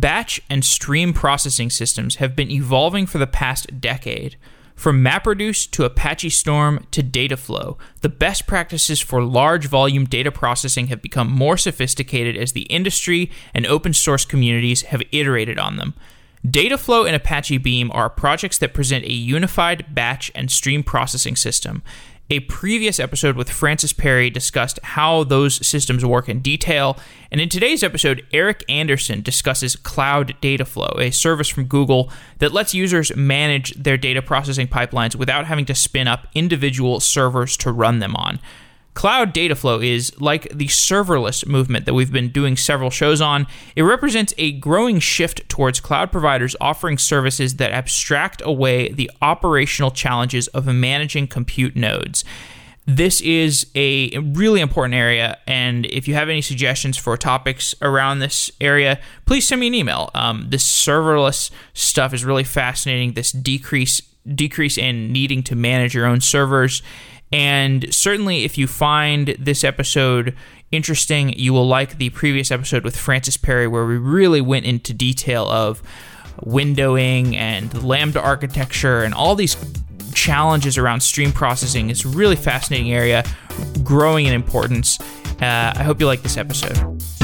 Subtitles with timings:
[0.00, 4.36] Batch and stream processing systems have been evolving for the past decade.
[4.74, 10.88] From MapReduce to Apache Storm to Dataflow, the best practices for large volume data processing
[10.88, 15.94] have become more sophisticated as the industry and open source communities have iterated on them.
[16.44, 21.84] Dataflow and Apache Beam are projects that present a unified batch and stream processing system.
[22.30, 26.96] A previous episode with Frances Perry discussed how those systems work in detail,
[27.30, 32.72] and in today's episode, Eric Anderson discusses Cloud Dataflow, a service from Google that lets
[32.72, 37.98] users manage their data processing pipelines without having to spin up individual servers to run
[37.98, 38.40] them on.
[38.94, 43.46] Cloud Dataflow is like the serverless movement that we've been doing several shows on.
[43.74, 49.90] It represents a growing shift towards cloud providers offering services that abstract away the operational
[49.90, 52.24] challenges of managing compute nodes.
[52.86, 58.18] This is a really important area, and if you have any suggestions for topics around
[58.18, 60.10] this area, please send me an email.
[60.14, 63.14] Um, this serverless stuff is really fascinating.
[63.14, 64.02] This decrease
[64.34, 66.82] decrease in needing to manage your own servers
[67.34, 70.36] and certainly, if you find this episode
[70.70, 74.94] interesting, you will like the previous episode with Frances Perry, where we really went into
[74.94, 75.82] detail of
[76.42, 79.56] windowing and Lambda architecture and all these
[80.14, 81.90] challenges around stream processing.
[81.90, 83.24] It's a really fascinating area,
[83.82, 85.00] growing in importance.
[85.42, 87.23] Uh, I hope you like this episode.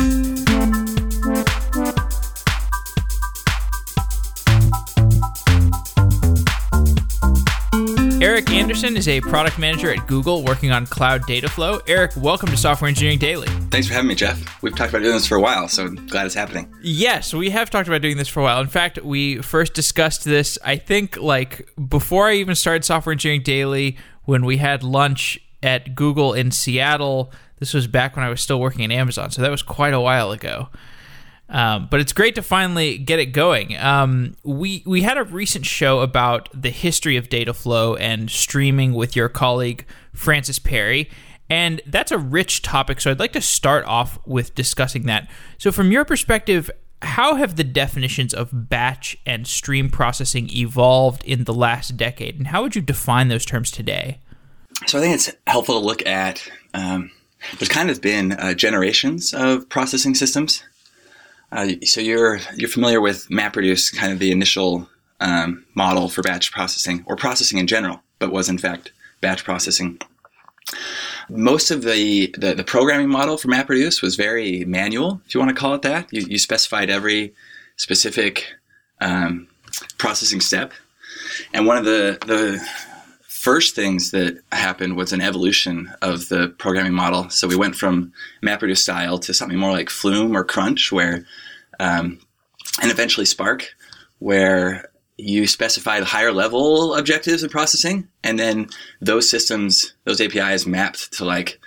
[8.20, 11.80] Eric Anderson is a product manager at Google working on Cloud Dataflow.
[11.88, 13.46] Eric, welcome to Software Engineering Daily.
[13.70, 14.62] Thanks for having me, Jeff.
[14.62, 16.70] We've talked about doing this for a while, so glad it's happening.
[16.82, 18.60] Yes, we have talked about doing this for a while.
[18.60, 23.42] In fact, we first discussed this, I think, like before I even started Software Engineering
[23.42, 23.96] Daily,
[24.26, 27.32] when we had lunch at Google in Seattle.
[27.58, 30.00] This was back when I was still working at Amazon, so that was quite a
[30.00, 30.68] while ago.
[31.50, 33.76] Um, but it's great to finally get it going.
[33.76, 38.94] Um, we we had a recent show about the history of data flow and streaming
[38.94, 39.84] with your colleague
[40.14, 41.10] Frances Perry,
[41.48, 43.00] and that's a rich topic.
[43.00, 45.28] So I'd like to start off with discussing that.
[45.58, 46.70] So from your perspective,
[47.02, 52.46] how have the definitions of batch and stream processing evolved in the last decade, and
[52.46, 54.20] how would you define those terms today?
[54.86, 56.48] So I think it's helpful to look at.
[56.74, 57.10] Um,
[57.58, 60.62] there's kind of been uh, generations of processing systems.
[61.52, 64.88] Uh, so you're you're familiar with MapReduce, kind of the initial
[65.20, 70.00] um, model for batch processing or processing in general, but was in fact batch processing.
[71.28, 75.54] Most of the, the, the programming model for MapReduce was very manual, if you want
[75.54, 76.12] to call it that.
[76.12, 77.34] You, you specified every
[77.76, 78.46] specific
[79.00, 79.48] um,
[79.98, 80.72] processing step,
[81.52, 82.60] and one of the the
[83.40, 87.30] first things that happened was an evolution of the programming model.
[87.30, 88.12] So we went from
[88.42, 91.24] MapReduce style to something more like Flume or Crunch, where,
[91.78, 92.20] um,
[92.82, 93.74] and eventually Spark,
[94.18, 98.68] where you specify the higher level objectives of processing, and then
[99.00, 101.58] those systems, those APIs mapped to like,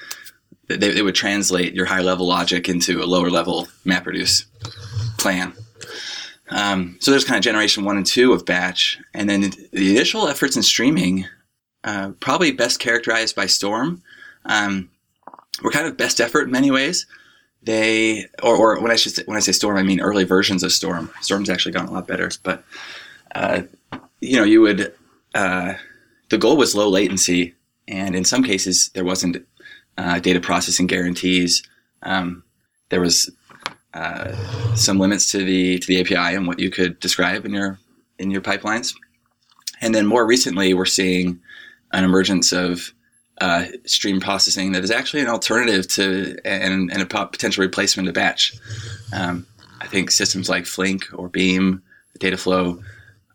[0.68, 4.46] they, they would translate your higher level logic into a lower level MapReduce
[5.18, 5.54] plan.
[6.50, 9.42] Um, so there's kind of generation one and two of batch, and then
[9.72, 11.26] the initial efforts in streaming
[11.84, 14.02] uh, probably best characterized by Storm.
[14.46, 14.90] Um,
[15.62, 17.06] were kind of best effort in many ways.
[17.62, 20.64] They, or, or when I should say, when I say Storm, I mean early versions
[20.64, 21.12] of Storm.
[21.22, 22.64] Storm's actually gotten a lot better, but
[23.36, 23.62] uh,
[24.20, 24.94] you know, you would.
[25.34, 25.74] Uh,
[26.30, 27.54] the goal was low latency,
[27.88, 29.46] and in some cases there wasn't
[29.98, 31.64] uh, data processing guarantees.
[32.02, 32.44] Um,
[32.90, 33.32] there was
[33.94, 34.34] uh,
[34.76, 37.80] some limits to the to the API and what you could describe in your
[38.20, 38.94] in your pipelines.
[39.82, 41.40] And then more recently, we're seeing
[41.94, 42.94] an emergence of
[43.40, 48.14] uh, stream processing that is actually an alternative to and, and a potential replacement of
[48.14, 48.54] batch.
[49.14, 49.48] Um,
[49.82, 51.82] I think systems like Flink or Beam,
[52.20, 52.82] Dataflow,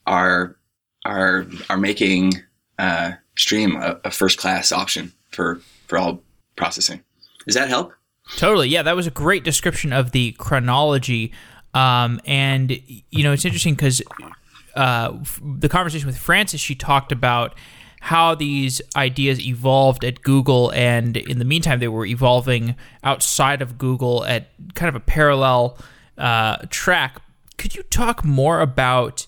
[0.06, 0.56] are
[1.04, 2.34] are are making
[2.78, 6.22] uh, stream a, a first class option for for all
[6.56, 7.02] processing.
[7.46, 7.92] Does that help?
[8.36, 8.68] Totally.
[8.68, 11.32] Yeah, that was a great description of the chronology.
[11.74, 12.70] Um, and
[13.10, 14.02] you know, it's interesting because
[14.74, 17.54] uh, the conversation with Frances, she talked about
[18.00, 23.78] how these ideas evolved at Google, and in the meantime, they were evolving outside of
[23.78, 25.78] Google at kind of a parallel
[26.16, 27.20] uh, track.
[27.56, 29.26] Could you talk more about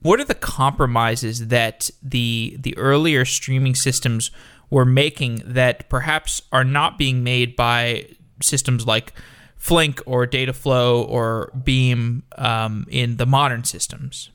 [0.00, 4.30] what are the compromises that the the earlier streaming systems
[4.70, 8.06] were making that perhaps are not being made by
[8.42, 9.12] systems like
[9.56, 14.30] Flink or Dataflow or Beam um, in the modern systems?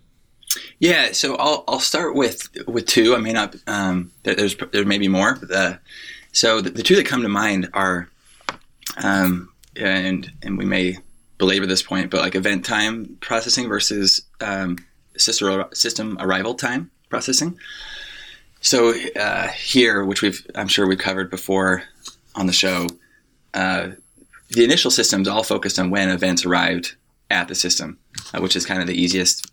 [0.79, 3.15] Yeah, so I'll I'll start with with two.
[3.15, 3.55] I may not.
[3.67, 5.35] Um, there's there may be more.
[5.35, 5.79] But the,
[6.31, 8.09] so the, the, two that come to mind are,
[8.97, 10.97] um, and and we may
[11.37, 14.77] belabor this point, but like event time processing versus um,
[15.17, 17.57] system arrival time processing.
[18.61, 21.83] So uh, here, which we've I'm sure we've covered before
[22.35, 22.87] on the show,
[23.53, 23.89] uh,
[24.49, 26.95] the initial systems all focused on when events arrived
[27.29, 27.97] at the system,
[28.33, 29.51] uh, which is kind of the easiest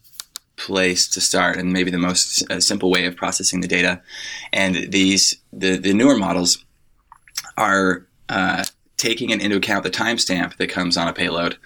[0.66, 4.00] place to start and maybe the most uh, simple way of processing the data.
[4.52, 6.64] And these the the newer models
[7.56, 8.64] are uh,
[8.96, 11.56] taking into account the timestamp that comes on a payload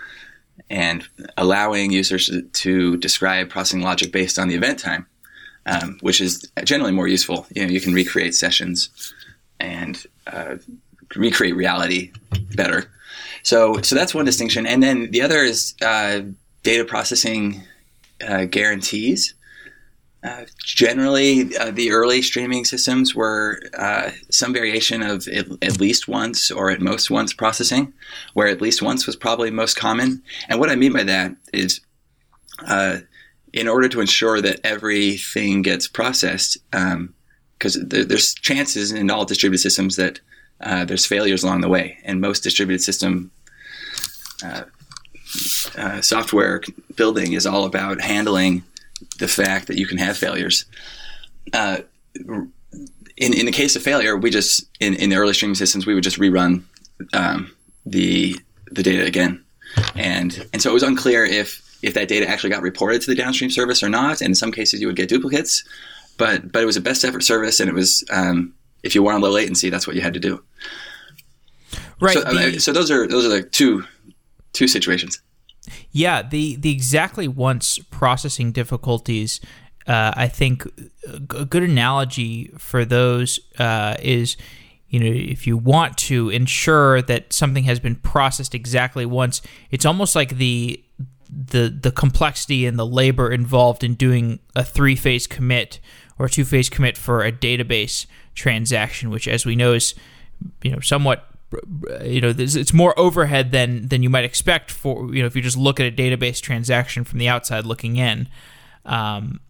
[0.70, 1.06] and
[1.37, 5.06] allowing users to, describe processing logic based on the event time,
[5.67, 7.47] um, which is generally more useful.
[7.55, 9.12] You know, you can recreate sessions
[9.61, 10.56] and uh,
[11.17, 12.12] recreate reality
[12.55, 12.90] better.
[13.43, 16.20] So, so that's one distinction, and then the other is uh,
[16.62, 17.62] data processing
[18.26, 19.34] uh, guarantees.
[20.22, 26.08] Uh, generally, uh, the early streaming systems were uh, some variation of at, at, least
[26.08, 27.93] once or at most once processing,
[28.32, 30.22] where at least once was probably most common.
[30.49, 31.82] And what I mean by that is,
[32.66, 32.99] uh,
[33.52, 39.26] in order to ensure that everything gets processed, because um, there, there's chances in all
[39.26, 40.20] distributed systems that
[40.62, 43.31] uh, there's failures along the way, and most distributed system
[46.01, 46.63] software
[46.97, 48.63] building is all about handling
[49.19, 50.65] the fact that you can have failures.
[51.53, 51.79] Uh,
[53.17, 55.95] in, in the case of failure, we just in, in the early streaming systems we
[55.95, 56.63] would just rerun
[57.13, 57.55] um,
[57.87, 58.37] the
[58.71, 59.45] the data again,
[59.95, 63.15] and and so it was unclear if if that data actually got reported to the
[63.15, 64.21] downstream service or not.
[64.21, 65.65] And in some cases, you would get duplicates,
[66.17, 69.23] but but it was a best effort service, and it was um, if you wanted
[69.23, 70.43] low latency, that's what you had to do.
[72.01, 72.15] Right.
[72.15, 73.85] So, the, so those are those are the two
[74.55, 75.21] two situations.
[75.91, 79.41] Yeah, the the exactly once processing difficulties.
[79.87, 80.67] Uh, I think
[81.31, 84.39] a good analogy for those uh, is,
[84.89, 89.85] you know, if you want to ensure that something has been processed exactly once, it's
[89.85, 90.83] almost like the
[91.29, 95.81] the the complexity and the labor involved in doing a three phase commit
[96.19, 99.95] or two phase commit for a database transaction, which, as we know, is
[100.62, 101.27] you know somewhat
[102.05, 105.43] you know it's more overhead than than you might expect for you know if you
[105.43, 108.29] just look at a database transaction from the outside looking in.
[108.85, 109.41] Um,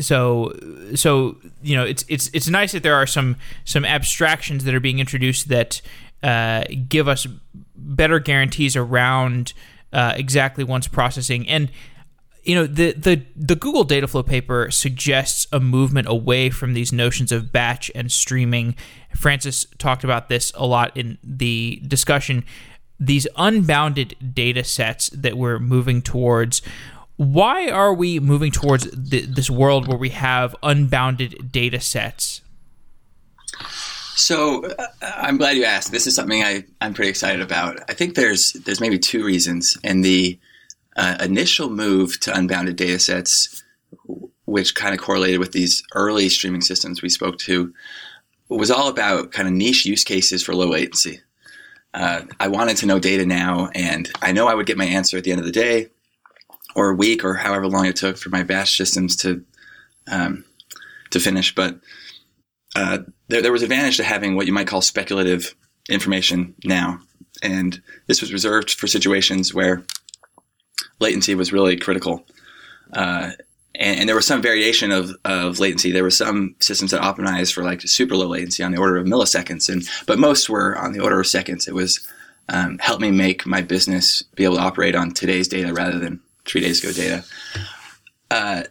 [0.00, 0.52] so
[0.94, 4.80] so you know it's it's it's nice that there are some some abstractions that are
[4.80, 5.80] being introduced that
[6.22, 7.26] uh, give us
[7.74, 9.52] better guarantees around
[9.92, 11.48] uh, exactly once processing.
[11.48, 11.70] And
[12.46, 17.32] you know the the the Google Dataflow paper suggests a movement away from these notions
[17.32, 18.76] of batch and streaming.
[19.16, 22.44] Frances talked about this a lot in the discussion.
[23.00, 26.62] These unbounded data sets that we're moving towards.
[27.16, 32.42] Why are we moving towards th- this world where we have unbounded data sets?
[34.14, 35.92] So uh, I'm glad you asked.
[35.92, 37.78] This is something I, I'm pretty excited about.
[37.88, 40.38] I think there's there's maybe two reasons, and the
[40.96, 43.62] uh, initial move to unbounded data sets,
[44.46, 47.72] which kind of correlated with these early streaming systems we spoke to,
[48.48, 51.20] was all about kind of niche use cases for low latency.
[51.92, 55.16] Uh, I wanted to know data now, and I know I would get my answer
[55.16, 55.88] at the end of the day,
[56.74, 59.44] or a week, or however long it took for my batch systems to
[60.10, 60.44] um,
[61.10, 61.54] to finish.
[61.54, 61.80] But
[62.74, 62.98] uh,
[63.28, 65.54] there, there was advantage to having what you might call speculative
[65.88, 67.00] information now,
[67.42, 69.82] and this was reserved for situations where
[70.98, 72.26] latency was really critical.
[72.92, 73.30] Uh,
[73.74, 75.92] and, and, there was some variation of, of latency.
[75.92, 79.06] There were some systems that optimized for like super low latency on the order of
[79.06, 81.68] milliseconds, and but most were on the order of seconds.
[81.68, 82.00] It was
[82.48, 86.20] um, help me make my business be able to operate on today's data rather than
[86.46, 87.24] three days ago data.
[88.30, 88.62] Uh,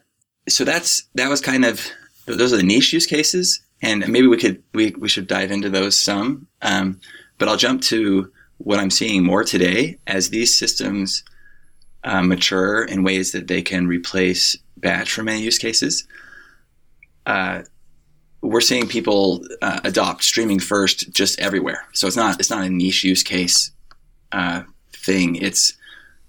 [0.47, 1.87] so that's that was kind of
[2.25, 5.69] those are the niche use cases, and maybe we could we, we should dive into
[5.69, 6.47] those some.
[6.61, 6.99] Um,
[7.37, 11.23] but I'll jump to what I'm seeing more today as these systems
[12.05, 16.07] uh, mature in ways that they can replace batch for many use cases.
[17.25, 17.63] Uh,
[18.41, 21.83] we're seeing people uh, adopt streaming first just everywhere.
[21.93, 23.71] So it's not it's not a niche use case
[24.31, 25.35] uh, thing.
[25.35, 25.73] It's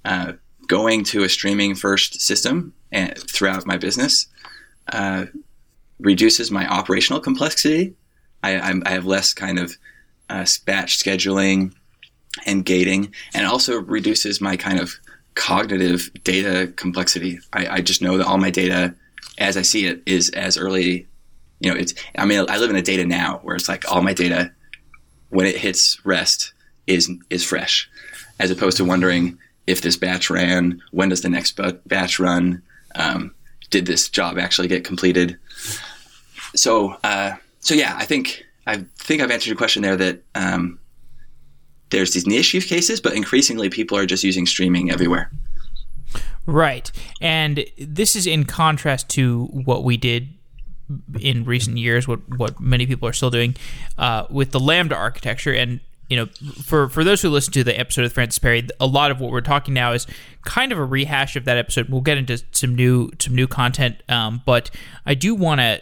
[0.07, 0.33] uh,
[0.67, 4.27] going to a streaming first system and throughout my business
[4.93, 5.27] uh,
[5.99, 7.95] reduces my operational complexity.
[8.43, 9.77] I, I, have less kind of
[10.29, 11.75] batch scheduling
[12.45, 14.95] and gating, and also reduces my kind of
[15.37, 17.39] cognitive data complexity.
[17.53, 18.95] I, I, just know that all my data,
[19.39, 21.07] as I see it, is as early.
[21.61, 21.95] You know, it's.
[22.19, 24.51] I mean, I live in a data now where it's like all my data,
[25.31, 26.53] when it hits rest,
[26.87, 27.89] is is fresh,
[28.41, 32.63] as opposed to wondering if this batch ran, when does the next batch run,
[32.95, 33.35] um,
[33.71, 35.37] did this job actually get completed?
[36.55, 39.97] So, uh, so yeah, I think I think I've answered your question there.
[39.97, 40.79] That um,
[41.91, 45.31] there's these niche use cases, but increasingly people are just using streaming everywhere.
[46.47, 46.91] Right.
[47.21, 50.29] And this is in contrast to what we did
[51.21, 53.57] in recent years, what, what many people are still doing
[53.99, 55.53] uh, with the Lambda architecture.
[55.53, 56.27] And you know,
[56.63, 59.33] for for those who listen to the episode of Frances Perry, a lot of what
[59.33, 60.07] we're talking now is
[60.45, 61.89] kind of a rehash of that episode.
[61.89, 64.71] We'll get into some new some new content, um, but
[65.05, 65.81] I do want to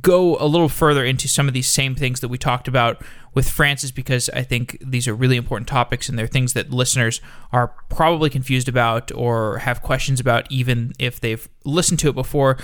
[0.00, 3.02] go a little further into some of these same things that we talked about
[3.34, 7.20] with Frances because I think these are really important topics and they're things that listeners
[7.52, 12.58] are probably confused about or have questions about, even if they've listened to it before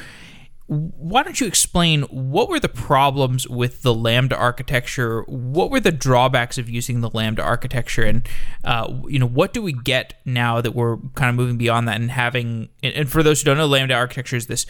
[0.71, 5.23] why don't you explain what were the problems with the Lambda architecture?
[5.23, 8.29] What were the drawbacks of using the Lambda architecture, and
[8.63, 11.97] uh, you know what do we get now that we're kind of moving beyond that
[11.97, 12.69] and having?
[12.85, 14.65] And for those who don't know, Lambda architecture is this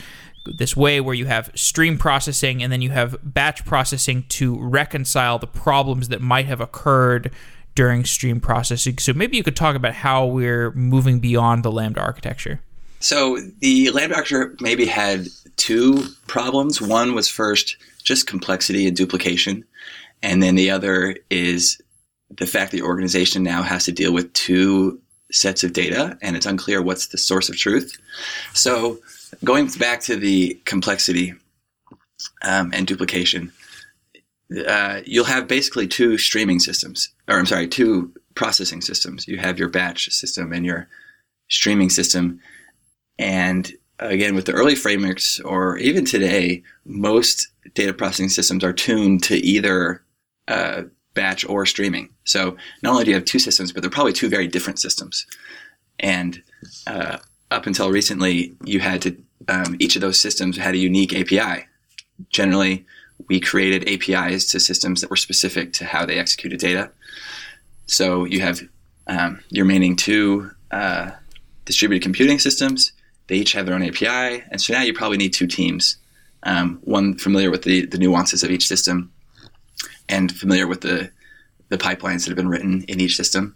[0.46, 5.38] this way where you have stream processing and then you have batch processing to reconcile
[5.38, 7.30] the problems that might have occurred
[7.74, 8.96] during stream processing.
[8.96, 12.62] So maybe you could talk about how we're moving beyond the Lambda architecture.
[13.00, 16.80] So the architecture maybe had two problems.
[16.80, 19.64] One was first just complexity and duplication.
[20.22, 21.80] And then the other is
[22.30, 25.00] the fact that the organization now has to deal with two
[25.32, 27.98] sets of data and it's unclear what's the source of truth.
[28.52, 28.98] So
[29.44, 31.34] going back to the complexity
[32.42, 33.52] um, and duplication,
[34.66, 39.28] uh, you'll have basically two streaming systems, or I'm sorry, two processing systems.
[39.28, 40.88] You have your batch system and your
[41.48, 42.40] streaming system.
[43.20, 49.22] And again, with the early frameworks, or even today, most data processing systems are tuned
[49.24, 50.02] to either
[50.48, 50.84] uh,
[51.14, 52.08] batch or streaming.
[52.24, 55.26] So not only do you have two systems, but they're probably two very different systems.
[55.98, 56.42] And
[56.86, 57.18] uh,
[57.50, 59.16] up until recently, you had to
[59.48, 61.66] um, each of those systems had a unique API.
[62.30, 62.86] Generally,
[63.28, 66.90] we created APIs to systems that were specific to how they executed data.
[67.86, 68.62] So you have
[69.06, 71.10] um, your remaining two uh,
[71.66, 72.92] distributed computing systems
[73.30, 75.96] they each have their own API, and so now you probably need two teams.
[76.42, 79.12] Um, one familiar with the, the nuances of each system,
[80.08, 81.10] and familiar with the
[81.68, 83.54] the pipelines that have been written in each system.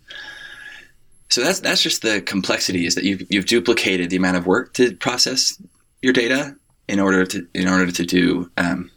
[1.29, 4.75] So that's that's just the complexity is that you've you've duplicated the amount of work
[4.75, 5.61] to process
[6.03, 6.55] your data
[6.87, 8.93] in order to in order to do um,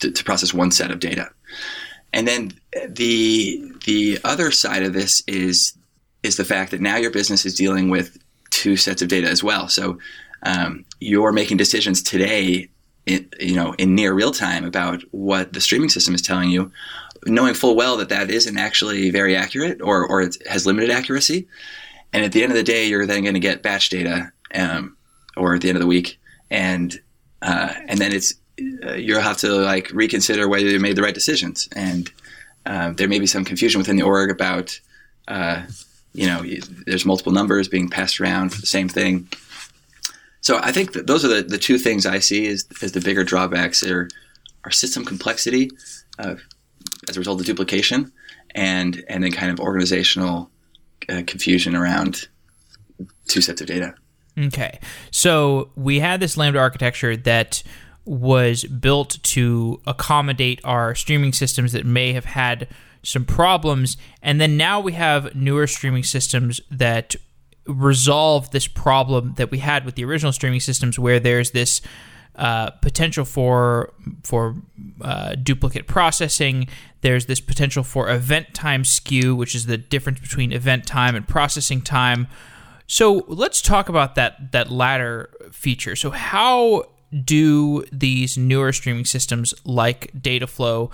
[0.00, 1.30] to, to process one set of data,
[2.12, 2.52] and then
[2.86, 5.72] the the other side of this is
[6.22, 8.18] is the fact that now your business is dealing with
[8.62, 9.68] two sets of data as well.
[9.68, 9.98] So
[10.42, 12.68] um, you're making decisions today,
[13.06, 16.70] in, you know, in near real time about what the streaming system is telling you,
[17.26, 21.46] knowing full well that that isn't actually very accurate or or it has limited accuracy.
[22.12, 24.96] And at the end of the day, you're then going to get batch data, um,
[25.36, 26.18] or at the end of the week,
[26.50, 27.00] and
[27.42, 28.34] uh, and then it's
[28.86, 31.68] uh, you'll have to like reconsider whether you made the right decisions.
[31.76, 32.10] And
[32.66, 34.80] uh, there may be some confusion within the org about
[35.28, 35.62] uh,
[36.18, 36.42] you know,
[36.84, 39.28] there's multiple numbers being passed around for the same thing.
[40.40, 43.22] So I think those are the, the two things I see as, as the bigger
[43.22, 44.08] drawbacks are,
[44.64, 45.70] are system complexity
[46.18, 46.34] uh,
[47.08, 48.10] as a result of duplication
[48.54, 50.50] and, and then kind of organizational
[51.08, 52.26] uh, confusion around
[53.28, 53.94] two sets of data.
[54.36, 54.80] Okay.
[55.12, 57.62] So we had this Lambda architecture that
[58.08, 62.66] was built to accommodate our streaming systems that may have had
[63.02, 63.96] some problems.
[64.22, 67.14] And then now we have newer streaming systems that
[67.66, 71.82] resolve this problem that we had with the original streaming systems, where there's this
[72.36, 73.92] uh, potential for
[74.24, 74.56] for
[75.02, 76.66] uh, duplicate processing.
[77.02, 81.28] There's this potential for event time skew, which is the difference between event time and
[81.28, 82.26] processing time.
[82.86, 85.94] So let's talk about that that latter feature.
[85.94, 86.84] So how
[87.24, 90.92] do these newer streaming systems like Dataflow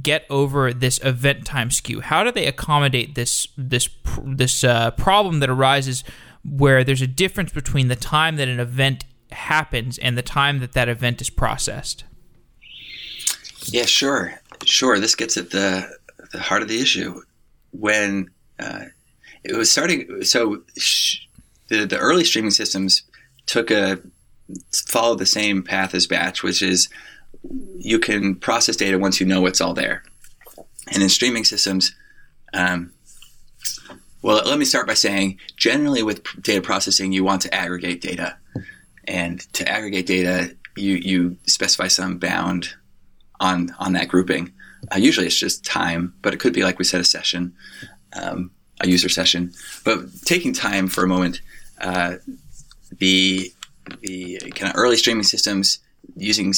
[0.00, 2.00] get over this event time skew?
[2.00, 3.88] How do they accommodate this this
[4.24, 6.04] this uh, problem that arises
[6.44, 10.72] where there's a difference between the time that an event happens and the time that
[10.72, 12.04] that event is processed?
[13.66, 14.98] Yeah, sure, sure.
[14.98, 15.88] This gets at the
[16.32, 17.22] the heart of the issue.
[17.70, 18.86] When uh,
[19.44, 21.20] it was starting, so sh-
[21.68, 23.02] the the early streaming systems
[23.46, 23.98] took a
[24.86, 26.88] followed the same path as batch, which is
[27.78, 30.02] you can process data once you know it's all there.
[30.92, 31.94] And in streaming systems,
[32.52, 32.92] um,
[34.22, 38.36] well, let me start by saying generally with data processing, you want to aggregate data.
[39.04, 42.74] And to aggregate data, you, you specify some bound
[43.40, 44.52] on, on that grouping.
[44.92, 47.54] Uh, usually it's just time, but it could be like we said, a session,
[48.12, 49.52] um, a user session.
[49.84, 51.40] But taking time for a moment,
[51.80, 52.16] uh,
[52.98, 53.52] the,
[54.00, 55.78] the kind of early streaming systems
[56.16, 56.52] using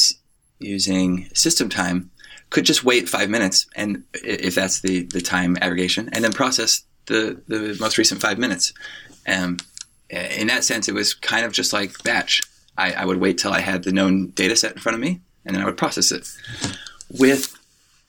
[0.59, 2.11] using system time
[2.51, 6.85] could just wait five minutes, and if that's the the time aggregation, and then process
[7.07, 8.73] the the most recent five minutes.
[9.27, 9.59] Um,
[10.11, 12.43] in that sense, it was kind of just like batch.
[12.77, 15.21] I, I would wait till I had the known data set in front of me,
[15.45, 16.29] and then I would process it.
[17.19, 17.57] With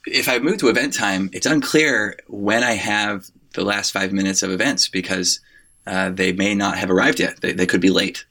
[0.05, 4.43] if I move to event time, it's unclear when I have the last five minutes
[4.43, 5.39] of events because
[5.87, 7.41] uh, they may not have arrived yet.
[7.41, 8.25] They, they could be late,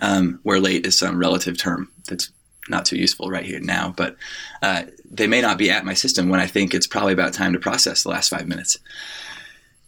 [0.00, 2.30] um, where late is some relative term that's
[2.68, 3.92] not too useful right here now.
[3.96, 4.16] But
[4.62, 7.52] uh, they may not be at my system when I think it's probably about time
[7.52, 8.78] to process the last five minutes.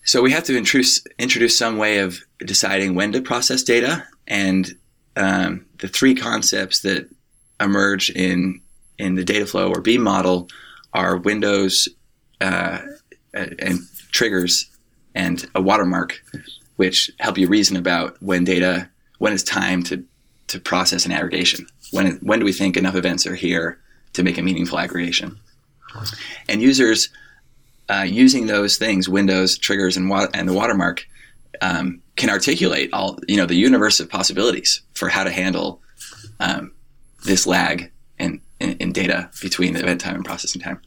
[0.04, 4.72] So we have to introduce introduce some way of deciding when to process data, and
[5.16, 7.08] um, the three concepts that
[7.60, 8.60] emerge in
[8.98, 10.48] in the data flow or beam model
[10.92, 11.88] are windows
[12.40, 12.78] uh,
[13.34, 13.80] and
[14.12, 14.70] triggers
[15.14, 16.22] and a watermark,
[16.76, 18.88] which help you reason about when data
[19.18, 20.04] when it's time to
[20.48, 21.66] to process an aggregation.
[21.90, 23.78] When when do we think enough events are here
[24.12, 25.38] to make a meaningful aggregation?
[26.48, 27.08] And users
[27.88, 31.06] uh, using those things, windows, triggers, and, wa- and the watermark,
[31.60, 35.80] um, can articulate all you know the universe of possibilities for how to handle
[36.40, 36.72] um,
[37.24, 40.80] this lag in, in, in data between event time and processing time.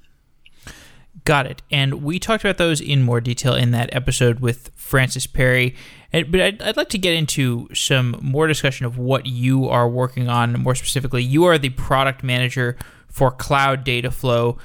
[1.26, 1.62] Got it.
[1.72, 5.76] And we talked about those in more detail in that episode with Frances Perry.
[6.14, 9.88] And, but I'd, I'd, like to get into some more discussion of what you are
[9.88, 10.54] working on.
[10.54, 14.58] More specifically, you are the product manager for Cloud Data Flow,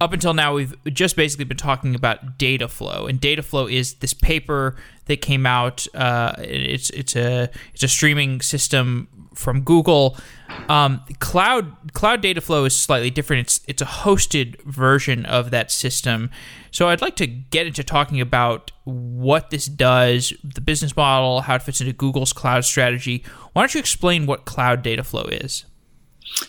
[0.00, 3.94] up until now, we've just basically been talking about data flow, and data flow is
[3.94, 5.86] this paper that came out.
[5.94, 10.16] Uh, it's it's a it's a streaming system from Google.
[10.68, 13.46] Um, cloud cloud data flow is slightly different.
[13.46, 16.30] It's it's a hosted version of that system.
[16.70, 21.56] So I'd like to get into talking about what this does, the business model, how
[21.56, 23.24] it fits into Google's cloud strategy.
[23.52, 25.64] Why don't you explain what cloud data flow is?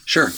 [0.05, 0.29] Sure.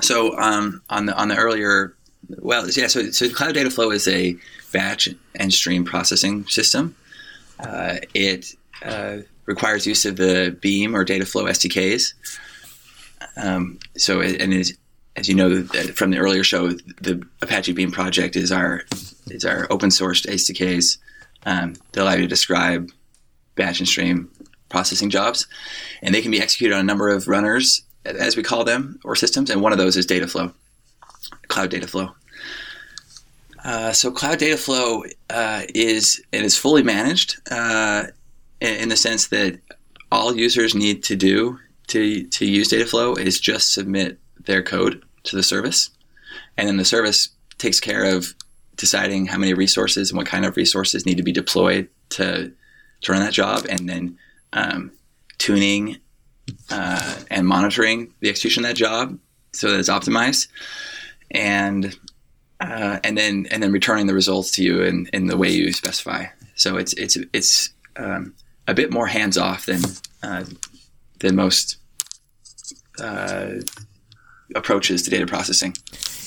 [0.00, 1.96] So um, on the on the earlier
[2.28, 2.86] well, yeah.
[2.86, 4.36] So, so Cloud Data Flow is a
[4.72, 6.96] batch and stream processing system.
[7.60, 12.14] Uh, it uh, requires use of the Beam or Data Flow SDKs.
[13.36, 14.72] Um, so, and as,
[15.24, 18.82] you know from the earlier show, the Apache Beam project is our
[19.28, 20.98] is our open sourced SDKs
[21.46, 22.90] um, that allow you to describe
[23.54, 24.30] batch and stream
[24.68, 25.46] processing jobs,
[26.02, 29.16] and they can be executed on a number of runners, as we call them, or
[29.16, 29.48] systems.
[29.48, 30.52] And one of those is Dataflow.
[31.48, 32.10] Cloud Data Flow.
[33.64, 38.04] Uh, so Cloud Data Flow uh, is it is fully managed uh,
[38.60, 39.60] in, the sense that
[40.10, 45.36] all users need to do to to use Dataflow is just submit their code to
[45.36, 45.90] the service,
[46.56, 48.34] and then the service takes care of
[48.76, 52.52] deciding how many resources and what kind of resources need to be deployed to
[53.02, 54.18] to run that job, and then
[54.52, 54.92] um,
[55.38, 55.96] tuning
[56.70, 59.18] uh, and monitoring the execution of that job
[59.52, 60.48] so that it's optimized
[61.30, 61.98] and
[62.60, 65.72] uh, and then and then returning the results to you in, in the way you
[65.72, 66.24] specify.
[66.54, 68.34] So it's it's it's um,
[68.66, 69.80] a bit more hands off than
[70.22, 70.44] uh,
[71.20, 71.76] than most
[73.00, 73.52] uh,
[74.54, 75.74] approaches to data processing.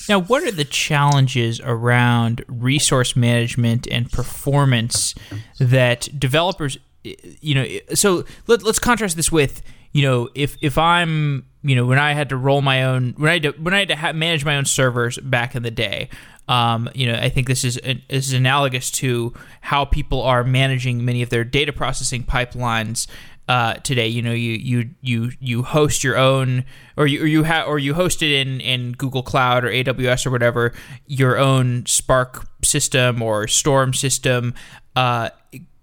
[0.08, 5.14] Now, what are the challenges around resource management and performance
[5.60, 11.46] that developers, you know, so let, us contrast this with, you know, if if I'm
[11.62, 13.80] you know when I had to roll my own when I had to, when I
[13.80, 16.10] had to ha- manage my own servers back in the day.
[16.48, 21.06] Um, you know, I think this is this is analogous to how people are managing
[21.06, 23.06] many of their data processing pipelines
[23.50, 24.08] uh, today.
[24.08, 26.64] You know, you you you you host your own,
[26.96, 30.26] or you or you have or you host it in in Google Cloud or AWS
[30.26, 30.74] or whatever
[31.08, 34.54] your own Spark system or Storm system.
[34.96, 35.30] Uh,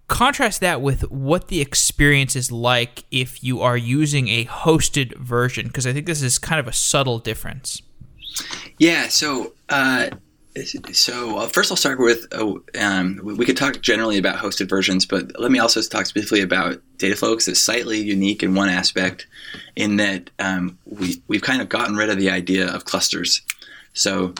[0.08, 5.66] contrast that with what the experience is like if you are using a hosted version
[5.66, 7.82] because i think this is kind of a subtle difference.
[8.78, 10.10] Yeah so uh,
[10.92, 15.06] so uh, first i'll start with uh, um, we could talk generally about hosted versions
[15.06, 19.26] but let me also talk specifically about dataflow because it's slightly unique in one aspect
[19.76, 23.42] in that um, we, we've kind of gotten rid of the idea of clusters.
[23.92, 24.34] So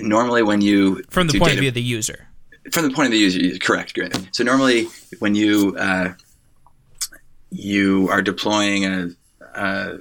[0.00, 2.27] normally when you from the point data- of view of the user
[2.72, 3.94] from the point of the user, correct.
[3.94, 4.16] Great.
[4.32, 4.86] So normally,
[5.18, 6.14] when you uh,
[7.50, 9.10] you are deploying a,
[9.54, 9.98] a,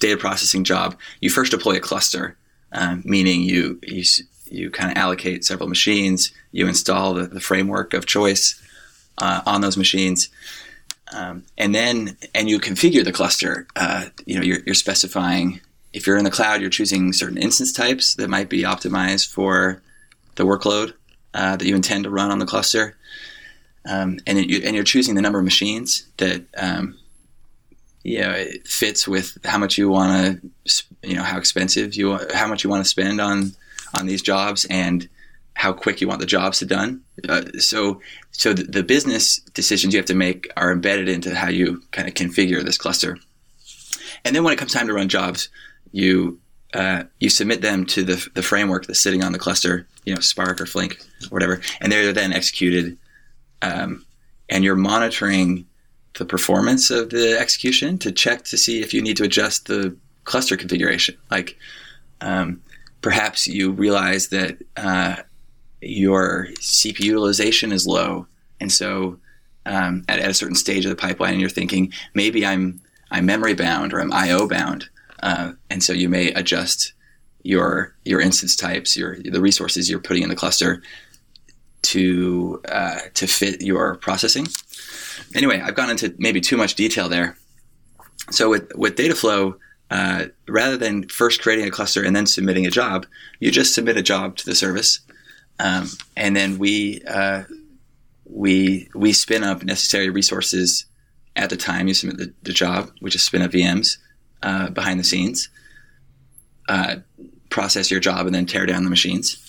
[0.00, 2.36] data processing job, you first deploy a cluster,
[2.72, 4.04] um, meaning you you
[4.50, 8.60] you kind of allocate several machines, you install the, the framework of choice
[9.18, 10.28] uh, on those machines,
[11.12, 13.66] um, and then and you configure the cluster.
[13.76, 15.60] Uh, you know, you're, you're specifying
[15.92, 19.82] if you're in the cloud, you're choosing certain instance types that might be optimized for
[20.36, 20.92] the workload
[21.34, 22.96] uh, that you intend to run on the cluster,
[23.88, 26.98] um, and, it, and you're choosing the number of machines that um,
[28.02, 32.18] you know it fits with how much you want to, you know, how expensive you
[32.34, 33.52] how much you want to spend on
[33.98, 35.08] on these jobs and
[35.58, 37.02] how quick you want the jobs to done.
[37.28, 41.48] Uh, so, so the, the, business decisions you have to make are embedded into how
[41.48, 43.18] you kind of configure this cluster.
[44.24, 45.48] And then when it comes time to run jobs,
[45.90, 46.38] you
[46.74, 50.20] uh, you submit them to the, the framework that's sitting on the cluster, you know,
[50.20, 52.98] Spark or Flink or whatever, and they're then executed.
[53.62, 54.04] Um,
[54.48, 55.66] and you're monitoring
[56.18, 59.96] the performance of the execution to check to see if you need to adjust the
[60.24, 61.16] cluster configuration.
[61.30, 61.56] Like
[62.20, 62.62] um,
[63.00, 65.16] perhaps you realize that uh,
[65.80, 68.26] your CPU utilization is low,
[68.60, 69.18] and so
[69.64, 73.54] um, at, at, a certain stage of the pipeline, you're thinking maybe I'm I'm memory
[73.54, 74.88] bound or I'm I/O bound,
[75.22, 76.92] uh, and so you may adjust
[77.42, 80.82] your your instance types, your the resources you're putting in the cluster
[81.82, 84.46] to uh, to fit your processing.
[85.34, 87.36] Anyway, I've gone into maybe too much detail there.
[88.30, 89.54] So with with Dataflow,
[89.90, 93.06] uh, rather than first creating a cluster and then submitting a job,
[93.40, 95.00] you just submit a job to the service,
[95.58, 97.44] um, and then we uh,
[98.24, 100.84] we we spin up necessary resources
[101.36, 102.90] at the time you submit the, the job.
[103.00, 103.96] We just spin up VMs
[104.42, 105.48] uh, behind the scenes,
[106.68, 106.96] uh,
[107.50, 109.44] process your job, and then tear down the machines.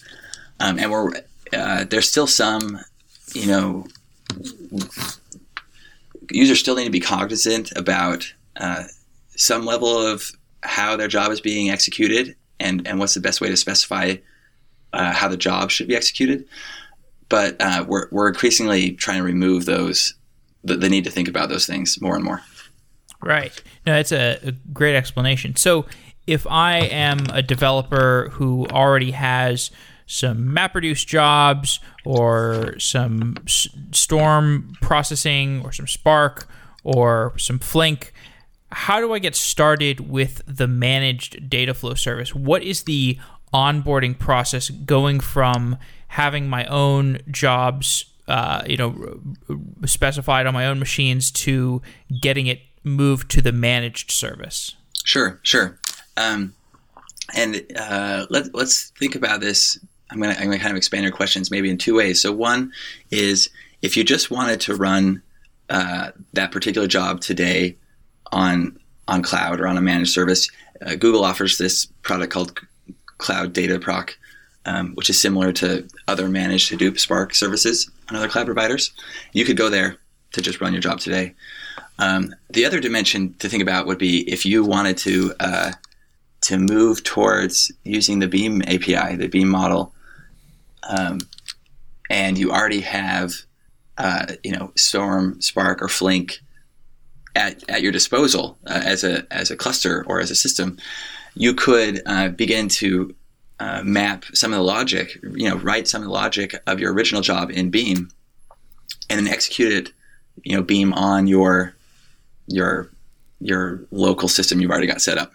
[0.59, 1.11] Um, and we're
[1.53, 2.79] uh, there's still some,
[3.33, 3.87] you know,
[6.31, 8.83] users still need to be cognizant about uh,
[9.29, 13.49] some level of how their job is being executed and, and what's the best way
[13.49, 14.15] to specify
[14.93, 16.45] uh, how the job should be executed.
[17.29, 20.15] But uh, we're, we're increasingly trying to remove those,
[20.63, 22.41] the, the, need to think about those things more and more.
[23.21, 23.61] Right.
[23.85, 25.55] No, that's a, a great explanation.
[25.55, 25.85] So
[26.25, 29.71] if I am a developer who already has
[30.05, 36.47] some MapReduce jobs or some S- Storm processing or some Spark
[36.83, 38.13] or some Flink,
[38.71, 42.33] how do I get started with the managed data flow service?
[42.33, 43.17] What is the
[43.53, 45.77] onboarding process going from
[46.09, 49.19] having my own jobs, uh, you know,
[49.85, 51.81] specified on my own machines to
[52.21, 54.75] getting it moved to the managed service?
[55.03, 55.79] Sure, sure.
[56.17, 56.53] Um,
[57.35, 59.79] and uh, let, let's think about this.
[60.11, 62.21] I'm going to kind of expand your questions maybe in two ways.
[62.21, 62.71] So, one
[63.11, 63.49] is
[63.81, 65.21] if you just wanted to run
[65.69, 67.77] uh, that particular job today
[68.31, 70.49] on on cloud or on a managed service.
[70.85, 72.59] Uh, Google offers this product called
[73.17, 74.17] Cloud Data Proc,
[74.65, 78.91] um, which is similar to other managed Hadoop Spark services on other cloud providers.
[79.33, 79.97] You could go there
[80.33, 81.33] to just run your job today.
[81.99, 85.71] Um, the other dimension to think about would be if you wanted to uh,
[86.41, 89.93] to move towards using the Beam API, the Beam model,
[90.89, 91.19] um,
[92.09, 93.33] and you already have
[93.97, 96.39] uh, you know Storm, Spark, or Flink
[97.35, 100.77] at, at your disposal uh, as a as a cluster or as a system,
[101.35, 103.13] you could uh, begin to
[103.59, 106.93] uh, map some of the logic, you know, write some of the logic of your
[106.93, 108.09] original job in Beam,
[109.09, 109.91] and then execute it,
[110.43, 111.75] you know, Beam on your
[112.49, 112.89] your
[113.41, 115.31] your local system you've already got set up.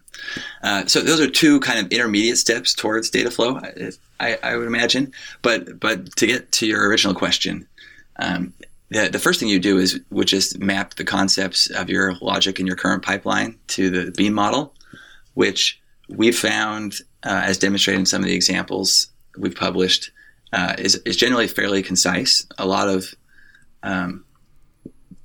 [0.63, 3.59] Uh, so those are two kind of intermediate steps towards data flow,
[4.21, 5.13] I, I, would imagine.
[5.43, 7.67] But but to get to your original question,
[8.19, 8.53] um,
[8.91, 12.61] the, the first thing you do is would just map the concepts of your logic
[12.61, 14.75] in your current pipeline to the Beam model,
[15.35, 20.11] which we've found, uh, as demonstrated in some of the examples we've published,
[20.53, 22.47] uh, is, is generally fairly concise.
[22.59, 23.15] A lot of
[23.83, 24.25] um,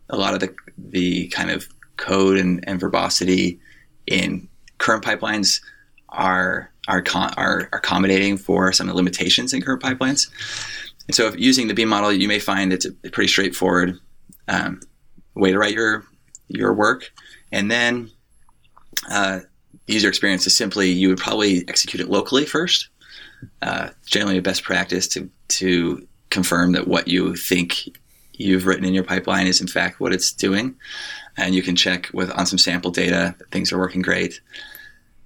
[0.10, 1.68] a lot of the the kind of
[2.00, 3.60] code and, and verbosity
[4.08, 4.48] in
[4.80, 5.62] current pipelines
[6.10, 7.04] are are,
[7.38, 10.28] are accommodating for some of the limitations in current pipelines.
[11.08, 14.00] And so, using the Beam model, you may find it's a pretty straightforward
[14.48, 14.82] um,
[15.36, 16.06] way to write your
[16.48, 17.12] your work.
[17.52, 18.10] And then,
[19.10, 19.42] uh,
[19.88, 22.90] user experience is simply you would probably execute it locally first.
[23.62, 27.90] Uh, generally, a best practice to to confirm that what you think
[28.34, 30.76] you've written in your pipeline is in fact what it's doing,
[31.40, 34.42] and you can check with on some sample data that things are working great.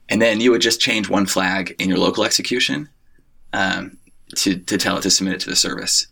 [0.10, 2.90] And then you would just change one flag in your local execution,
[3.54, 3.98] um,
[4.36, 6.08] to, to tell it to submit it to the service.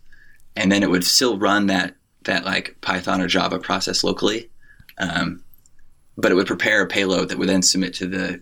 [0.56, 4.50] And then it would still run that, that like Python or Java process locally.
[4.98, 5.42] Um,
[6.16, 8.40] but it would prepare a payload that would then submit to the,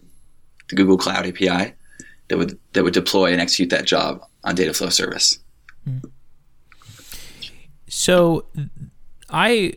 [0.68, 1.74] the Google Cloud API
[2.28, 5.38] that would, that would deploy and execute that job on Dataflow service.
[7.88, 8.46] So
[9.28, 9.74] I,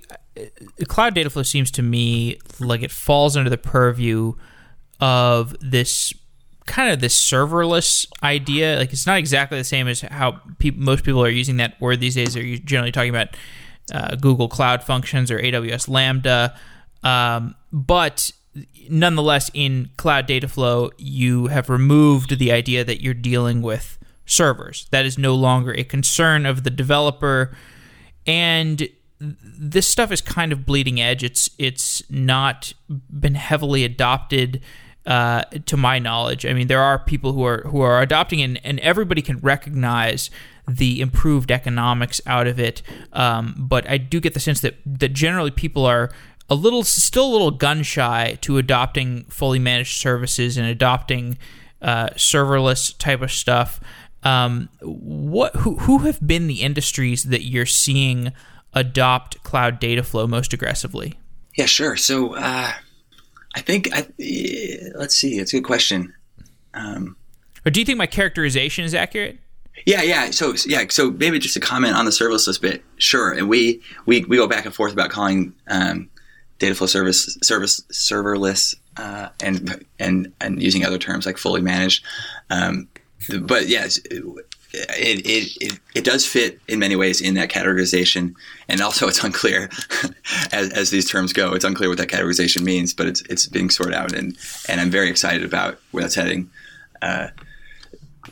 [0.87, 4.33] Cloud Dataflow seems to me like it falls under the purview
[4.99, 6.13] of this
[6.65, 8.77] kind of this serverless idea.
[8.77, 11.99] Like it's not exactly the same as how pe- most people are using that word
[11.99, 12.33] these days.
[12.33, 13.35] They're generally talking about
[13.93, 16.57] uh, Google Cloud Functions or AWS Lambda,
[17.03, 18.31] um, but
[18.89, 24.87] nonetheless, in Cloud Data Flow, you have removed the idea that you're dealing with servers.
[24.91, 27.55] That is no longer a concern of the developer,
[28.25, 28.87] and
[29.23, 31.23] this stuff is kind of bleeding edge.
[31.23, 34.61] It's it's not been heavily adopted.
[35.05, 38.43] Uh, to my knowledge, I mean, there are people who are who are adopting, it
[38.45, 40.29] and, and everybody can recognize
[40.65, 42.81] the improved economics out of it.
[43.11, 46.09] Um, but I do get the sense that that generally people are
[46.49, 51.37] a little still a little gun shy to adopting fully managed services and adopting
[51.81, 53.81] uh, serverless type of stuff.
[54.23, 58.31] Um, what who who have been the industries that you're seeing
[58.73, 61.19] adopt cloud data flow most aggressively?
[61.55, 61.95] Yeah, sure.
[61.95, 62.71] So uh,
[63.55, 64.07] I think I,
[64.95, 65.37] let's see.
[65.37, 66.13] It's a good question.
[66.73, 67.15] Um,
[67.65, 69.39] or do you think my characterization is accurate?
[69.85, 70.31] Yeah, yeah.
[70.31, 72.83] So yeah, so maybe just a comment on the serverless bit.
[72.97, 76.09] Sure, and we we, we go back and forth about calling um,
[76.59, 82.05] Dataflow service service serverless uh, and and and using other terms like fully managed.
[82.49, 82.87] Um,
[83.41, 83.99] but yes,
[84.73, 88.33] it, it, it, it does fit in many ways in that categorization,
[88.67, 89.69] and also it's unclear
[90.51, 91.53] as, as these terms go.
[91.53, 94.35] It's unclear what that categorization means, but it's it's being sorted out, and
[94.67, 96.49] and I'm very excited about where that's heading.
[97.01, 97.27] Uh,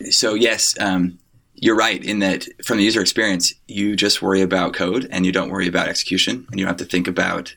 [0.09, 1.19] so yes, um,
[1.55, 5.31] you're right in that from the user experience, you just worry about code and you
[5.31, 7.55] don't worry about execution, and you don't have to think about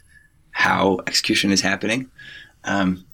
[0.51, 2.11] how execution is happening.
[2.65, 3.07] Um,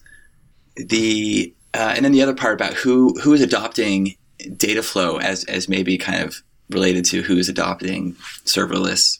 [0.77, 4.17] the uh, and then the other part about who who is adopting
[4.57, 9.19] data flow as as maybe kind of related to who's adopting serverless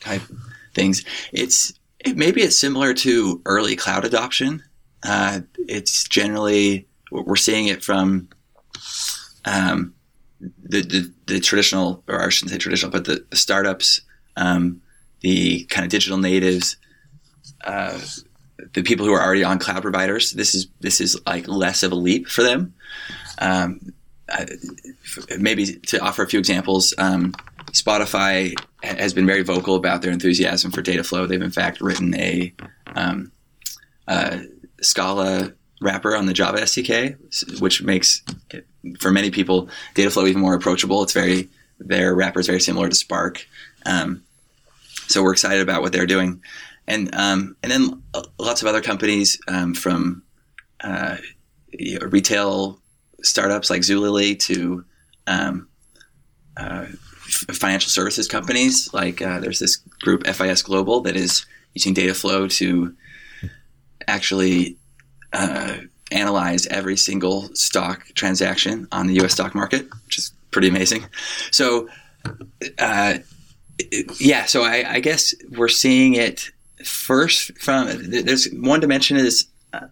[0.00, 0.22] type
[0.74, 1.04] things.
[1.32, 4.62] It's it, maybe it's similar to early cloud adoption.
[5.02, 8.28] Uh, it's generally we're seeing it from
[9.44, 9.94] um,
[10.40, 14.02] the, the, the traditional, or I shouldn't say traditional, but the, the startups,
[14.36, 14.82] um,
[15.20, 16.76] the kind of digital natives
[17.64, 17.98] uh,
[18.74, 20.32] the people who are already on cloud providers.
[20.32, 22.74] This is this is like less of a leap for them.
[23.38, 23.92] Um,
[25.38, 27.32] maybe to offer a few examples, um,
[27.72, 31.28] Spotify has been very vocal about their enthusiasm for Dataflow.
[31.28, 32.52] They've in fact written a,
[32.94, 33.32] um,
[34.06, 34.40] a
[34.80, 38.22] Scala wrapper on the Java SDK, which makes
[38.98, 41.02] for many people Dataflow even more approachable.
[41.02, 41.48] It's very
[41.80, 43.46] their wrapper is very similar to Spark.
[43.86, 44.24] Um,
[45.06, 46.42] so we're excited about what they're doing
[46.88, 48.02] and um, and then
[48.38, 50.22] lots of other companies um, from
[50.80, 51.18] uh,
[51.70, 52.80] you know, retail
[53.22, 54.84] startups like Zulily to
[55.26, 55.68] um,
[56.56, 56.86] uh,
[57.52, 58.90] financial services companies.
[58.92, 62.94] Like uh, there's this group FIS Global that is using data flow to
[64.06, 64.76] actually
[65.32, 65.78] uh,
[66.10, 69.32] analyze every single stock transaction on the U.S.
[69.32, 71.06] stock market, which is pretty amazing.
[71.50, 71.88] So.
[72.78, 73.18] Uh,
[74.18, 76.50] yeah, so I, I guess we're seeing it
[76.84, 79.86] first from there's one dimension is uh,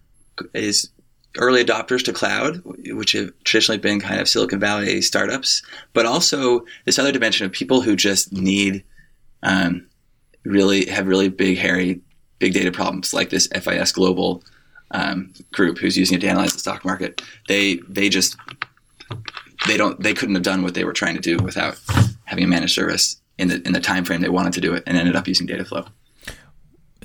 [0.55, 0.91] is
[1.39, 6.65] early adopters to cloud, which have traditionally been kind of Silicon Valley startups, but also
[6.85, 8.85] this other dimension of people who just need
[9.43, 9.87] um,
[10.45, 12.01] really have really big, hairy,
[12.39, 14.43] big data problems, like this FIS Global
[14.93, 17.23] um, group who's using it to analyze the stock market.
[17.49, 18.37] They they just
[19.67, 21.79] they don't they couldn't have done what they were trying to do without
[22.25, 24.83] having a managed service in the in the time frame they wanted to do it,
[24.87, 25.89] and ended up using Dataflow.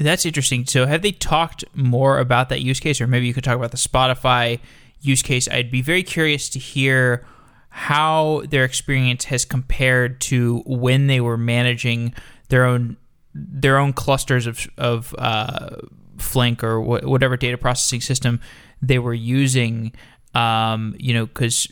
[0.02, 0.66] That's interesting.
[0.66, 3.72] So, have they talked more about that use case, or maybe you could talk about
[3.72, 4.60] the Spotify
[5.00, 5.48] use case?
[5.50, 7.26] I'd be very curious to hear
[7.70, 12.14] how their experience has compared to when they were managing
[12.50, 12.98] their own
[13.34, 15.78] their own clusters of of uh,
[16.18, 18.40] Flink or wh- whatever data processing system
[18.82, 19.94] they were using.
[20.34, 21.68] Um, you know, because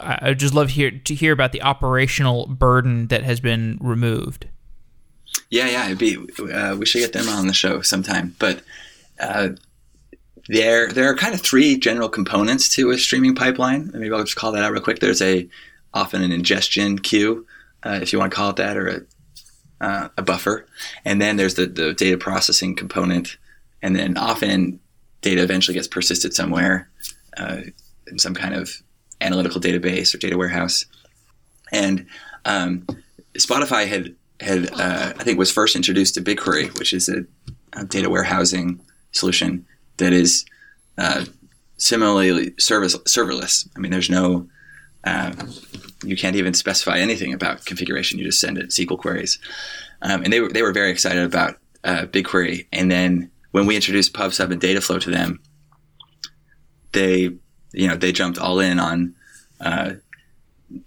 [0.00, 4.46] I just love hear to hear about the operational burden that has been removed.
[5.50, 6.16] Yeah, yeah, it'd be.
[6.38, 8.34] Uh, we should get them on the show sometime.
[8.38, 8.62] But
[9.18, 9.50] uh,
[10.48, 13.90] there, there are kind of three general components to a streaming pipeline.
[13.92, 15.00] Maybe I'll just call that out real quick.
[15.00, 15.48] There's a
[15.94, 17.46] often an ingestion queue,
[17.82, 20.66] uh, if you want to call it that, or a, uh, a buffer,
[21.04, 23.38] and then there's the, the data processing component,
[23.80, 24.80] and then often
[25.22, 26.90] data eventually gets persisted somewhere
[27.38, 27.62] uh,
[28.06, 28.82] in some kind of
[29.20, 30.84] analytical database or data warehouse.
[31.72, 32.06] And
[32.44, 32.86] um,
[33.34, 37.24] Spotify had had uh, I think was first introduced to BigQuery, which is a,
[37.72, 38.80] a data warehousing
[39.12, 40.44] solution that is
[40.96, 41.24] uh,
[41.76, 43.68] similarly service serverless.
[43.76, 44.48] I mean, there's no
[45.04, 45.32] uh,
[46.04, 48.18] you can't even specify anything about configuration.
[48.18, 49.38] You just send it SQL queries,
[50.02, 52.66] um, and they were they were very excited about uh, BigQuery.
[52.72, 55.40] And then when we introduced PubSub and Dataflow to them,
[56.92, 57.30] they
[57.72, 59.14] you know they jumped all in on
[59.60, 59.94] uh,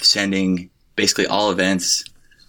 [0.02, 2.06] sending basically all events,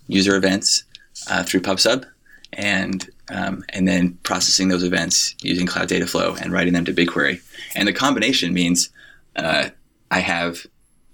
[0.06, 0.84] user events
[1.28, 2.04] uh, through PubSub,
[2.52, 6.92] and um, and then processing those events using Cloud Data Flow and writing them to
[6.92, 7.40] BigQuery.
[7.74, 8.90] And the combination means
[9.36, 9.70] uh,
[10.10, 10.66] I have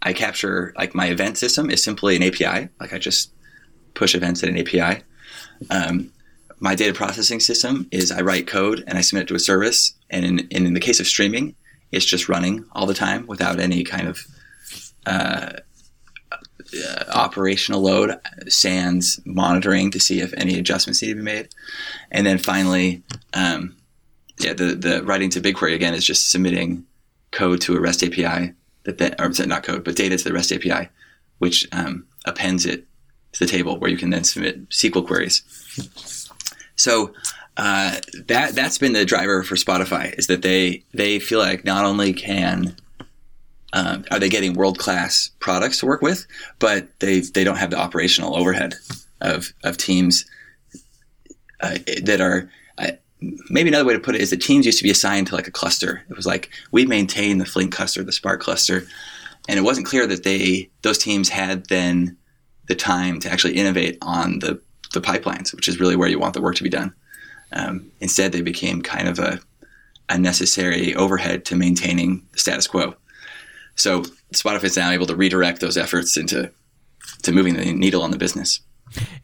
[0.02, 2.68] I capture like my event system is simply an API.
[2.80, 3.32] Like I just
[3.94, 5.02] push events at an API.
[5.70, 6.12] Um,
[6.60, 9.94] my data processing system is I write code and I submit it to a service.
[10.10, 11.54] And in, and in the case of streaming,
[11.92, 14.26] it's just running all the time without any kind of
[15.06, 15.52] uh, uh,
[17.12, 21.48] operational load, sans monitoring to see if any adjustments need to be made.
[22.10, 23.02] And then finally,
[23.34, 23.76] um,
[24.38, 26.84] yeah, the, the writing to BigQuery again is just submitting
[27.30, 28.54] code to a REST API
[28.84, 30.88] that then, or not code, but data to the REST API,
[31.38, 32.86] which um, appends it
[33.32, 35.42] to the table where you can then submit SQL queries.
[36.76, 37.12] So
[37.56, 41.84] uh, that that's been the driver for Spotify is that they they feel like not
[41.84, 42.76] only can
[43.72, 46.26] um, are they getting world class products to work with,
[46.58, 48.74] but they they don't have the operational overhead
[49.20, 50.24] of of teams
[51.60, 52.50] uh, that are.
[52.78, 52.92] Uh,
[53.50, 55.48] maybe another way to put it is that teams used to be assigned to like
[55.48, 56.04] a cluster.
[56.08, 58.86] It was like we maintain the Flink cluster, the Spark cluster,
[59.48, 62.16] and it wasn't clear that they those teams had then
[62.68, 64.60] the time to actually innovate on the
[64.92, 66.94] the pipelines, which is really where you want the work to be done.
[67.52, 69.40] Um, instead, they became kind of a,
[70.08, 72.94] a necessary overhead to maintaining the status quo.
[73.78, 74.02] So
[74.34, 76.50] Spotify is now able to redirect those efforts into
[77.22, 78.60] to moving the needle on the business.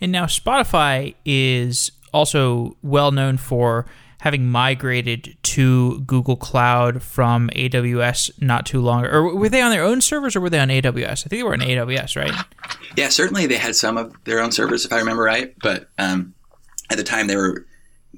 [0.00, 3.86] And now Spotify is also well known for
[4.20, 9.82] having migrated to Google Cloud from AWS not too long or were they on their
[9.82, 11.04] own servers or were they on AWS?
[11.04, 12.32] I think they were on AWS, right?
[12.96, 16.32] Yeah, certainly they had some of their own servers if I remember right, but um,
[16.90, 17.66] at the time they were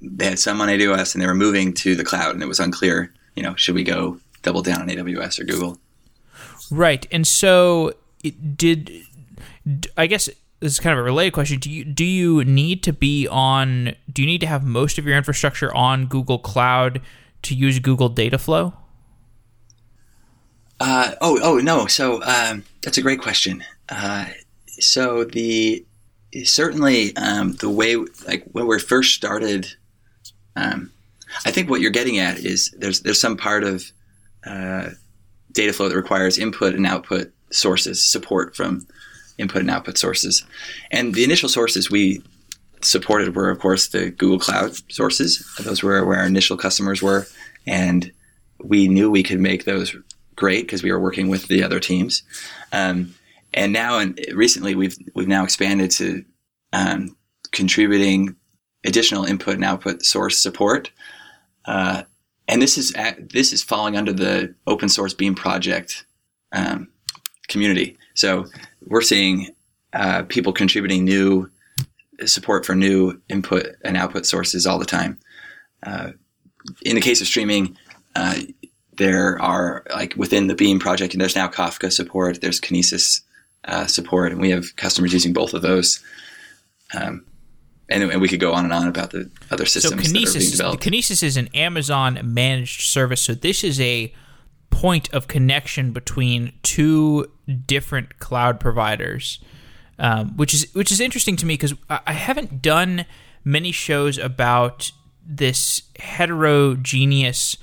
[0.00, 2.60] they had some on AWS and they were moving to the cloud and it was
[2.60, 5.78] unclear, you know, should we go double down on AWS or Google?
[6.70, 7.06] Right.
[7.10, 8.90] And so it did
[9.96, 10.28] I guess
[10.60, 11.58] this is kind of a related question.
[11.58, 15.06] Do you do you need to be on do you need to have most of
[15.06, 17.00] your infrastructure on Google Cloud
[17.42, 18.72] to use Google Dataflow?
[20.78, 21.86] Uh, oh, oh no.
[21.86, 23.64] So um, that's a great question.
[23.88, 24.26] Uh,
[24.66, 25.84] so the
[26.44, 29.74] certainly um, the way like when we first started,
[30.54, 30.90] um,
[31.44, 33.90] I think what you're getting at is there's there's some part of
[34.44, 34.90] uh,
[35.56, 38.86] Dataflow that requires input and output sources, support from
[39.38, 40.44] input and output sources.
[40.90, 42.22] And the initial sources we
[42.82, 45.44] supported were, of course, the Google Cloud sources.
[45.60, 47.26] Those were where our initial customers were.
[47.66, 48.12] And
[48.62, 49.96] we knew we could make those
[50.36, 52.22] great because we were working with the other teams.
[52.72, 53.14] Um,
[53.54, 56.24] and now, and recently, we've we've now expanded to
[56.72, 57.16] um,
[57.52, 58.36] contributing
[58.84, 60.90] additional input and output source support.
[61.64, 62.02] Uh,
[62.48, 66.04] and this is at, this is falling under the open source Beam project
[66.52, 66.88] um,
[67.48, 67.96] community.
[68.14, 68.46] So
[68.86, 69.54] we're seeing
[69.92, 71.50] uh, people contributing new
[72.24, 75.18] support for new input and output sources all the time.
[75.82, 76.12] Uh,
[76.84, 77.76] in the case of streaming,
[78.14, 78.38] uh,
[78.96, 83.20] there are like within the Beam project, and there's now Kafka support, there's Kinesis
[83.64, 86.02] uh, support, and we have customers using both of those.
[86.94, 87.26] Um,
[87.88, 90.36] and, and, we could go on and on about the other systems so Kinesis, that
[90.36, 90.82] are being developed.
[90.82, 94.12] Kinesis is an Amazon managed service, so this is a
[94.70, 97.30] point of connection between two
[97.66, 99.40] different cloud providers,
[99.98, 103.06] um, which is which is interesting to me because I haven't done
[103.44, 104.90] many shows about
[105.24, 107.56] this heterogeneous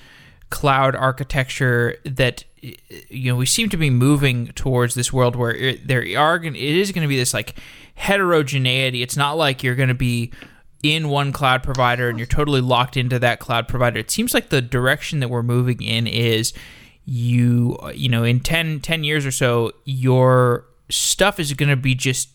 [0.54, 5.88] cloud architecture that you know we seem to be moving towards this world where it,
[5.88, 7.56] there are it is going to be this like
[7.96, 9.02] heterogeneity.
[9.02, 10.32] It's not like you're going to be
[10.84, 13.98] in one cloud provider and you're totally locked into that cloud provider.
[13.98, 16.54] It seems like the direction that we're moving in is
[17.04, 21.96] you you know in 10, 10 years or so your stuff is going to be
[21.96, 22.30] just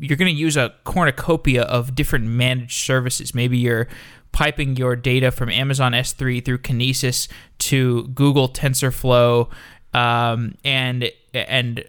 [0.00, 3.32] you're going to use a cornucopia of different managed services.
[3.32, 3.86] Maybe you're
[4.32, 9.50] piping your data from Amazon S3 through Kinesis to Google TensorFlow,
[9.94, 11.84] um, and and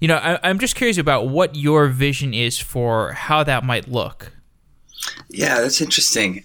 [0.00, 3.88] you know I, I'm just curious about what your vision is for how that might
[3.88, 4.32] look.
[5.28, 6.44] Yeah, that's interesting.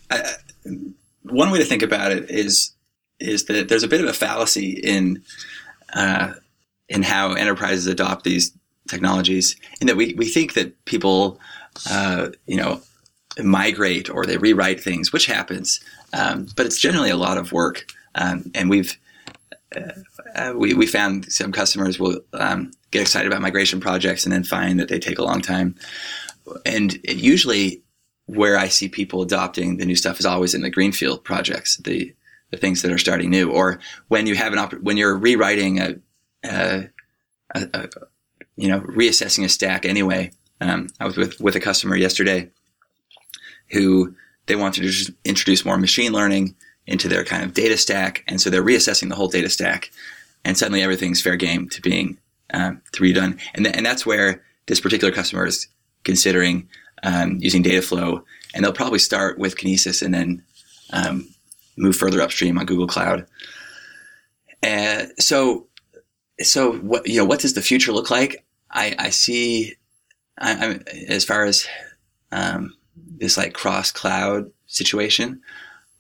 [1.24, 2.76] One way to think about it is
[3.20, 5.24] is that there's a bit of a fallacy in
[5.94, 6.34] uh,
[6.90, 8.52] in how enterprises adopt these
[8.88, 11.40] technologies, in that we, we think that people,
[11.90, 12.82] uh, you know,
[13.44, 15.80] migrate or they rewrite things, which happens,
[16.14, 17.86] um, but it's generally a lot of work.
[18.16, 18.98] Um, and we've
[19.76, 19.92] uh,
[20.36, 24.44] uh we, we found some customers will um, get excited about migration projects and then
[24.44, 25.76] find that they take a long time.
[26.66, 27.84] And usually,
[28.26, 32.14] where I see people adopting the new stuff is always in the greenfield projects, the
[32.52, 35.80] the things that are starting new, or when you have an op- when you're rewriting
[35.80, 35.96] a,
[36.44, 36.90] a,
[37.54, 37.90] a, a,
[38.56, 40.32] you know reassessing a stack anyway.
[40.62, 42.50] Um, I was with with a customer yesterday
[43.72, 44.16] who
[44.46, 46.56] they wanted to just introduce more machine learning
[46.88, 49.92] into their kind of data stack, and so they're reassessing the whole data stack,
[50.44, 52.18] and suddenly everything's fair game to being
[52.54, 53.40] um, to be done.
[53.54, 55.68] And, th- and that's where this particular customer is
[56.04, 56.68] considering
[57.04, 58.24] um, using Dataflow.
[58.54, 60.44] And they'll probably start with Kinesis and then
[60.92, 61.28] um,
[61.78, 63.28] move further upstream on Google Cloud.
[64.64, 65.68] And so,
[66.42, 68.44] so what you know, what does the future look like?
[68.72, 69.76] I, I see,
[70.40, 71.68] I, as far as
[72.32, 72.74] um,
[73.20, 75.42] this like cross cloud situation.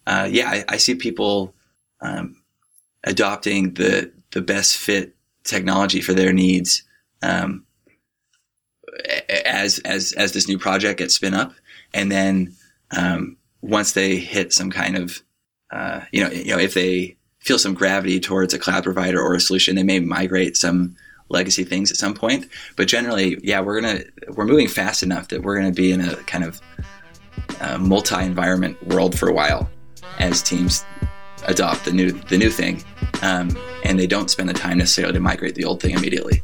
[0.08, 1.54] Uh, yeah, I, I, see people
[2.02, 2.42] um,
[3.04, 6.84] adopting the the best fit technology for their needs
[7.22, 7.66] um,
[9.46, 11.54] as as as this new project gets spin up,
[11.94, 12.56] and then
[12.98, 15.22] um, once they hit some kind of
[15.72, 19.36] uh, you know you know if they feel some gravity towards a cloud provider or
[19.36, 20.96] a solution, they may migrate some
[21.30, 22.48] legacy things at some point.
[22.76, 26.16] But generally, yeah, we're gonna we're moving fast enough that we're gonna be in a
[26.24, 26.60] kind of
[27.60, 29.70] uh, multi-environment world for a while
[30.20, 30.86] as teams
[31.46, 32.84] adopt the new the new thing,
[33.22, 36.44] um, and they don't spend the time necessarily to migrate the old thing immediately.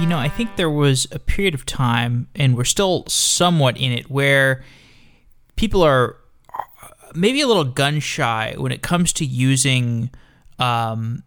[0.00, 3.92] You know, I think there was a period of time, and we're still somewhat in
[3.92, 4.62] it, where
[5.56, 6.16] people are
[7.14, 10.10] maybe a little gun shy when it comes to using
[10.58, 11.22] um,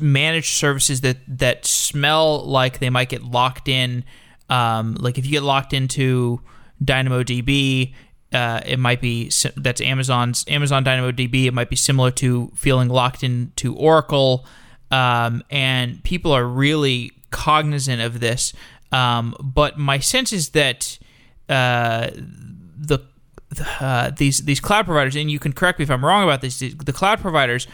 [0.00, 4.04] managed services that that smell like they might get locked in.
[4.48, 6.40] Um, like if you get locked into
[6.84, 7.94] DynamoDB,
[8.32, 11.46] uh, it might be that's Amazon's Amazon DynamoDB.
[11.46, 14.46] It might be similar to feeling locked into Oracle,
[14.90, 18.52] um, and people are really cognizant of this.
[18.90, 20.98] Um, but my sense is that
[21.48, 23.00] uh, the
[23.80, 26.58] uh, these these cloud providers, and you can correct me if I'm wrong about this.
[26.58, 27.66] The cloud providers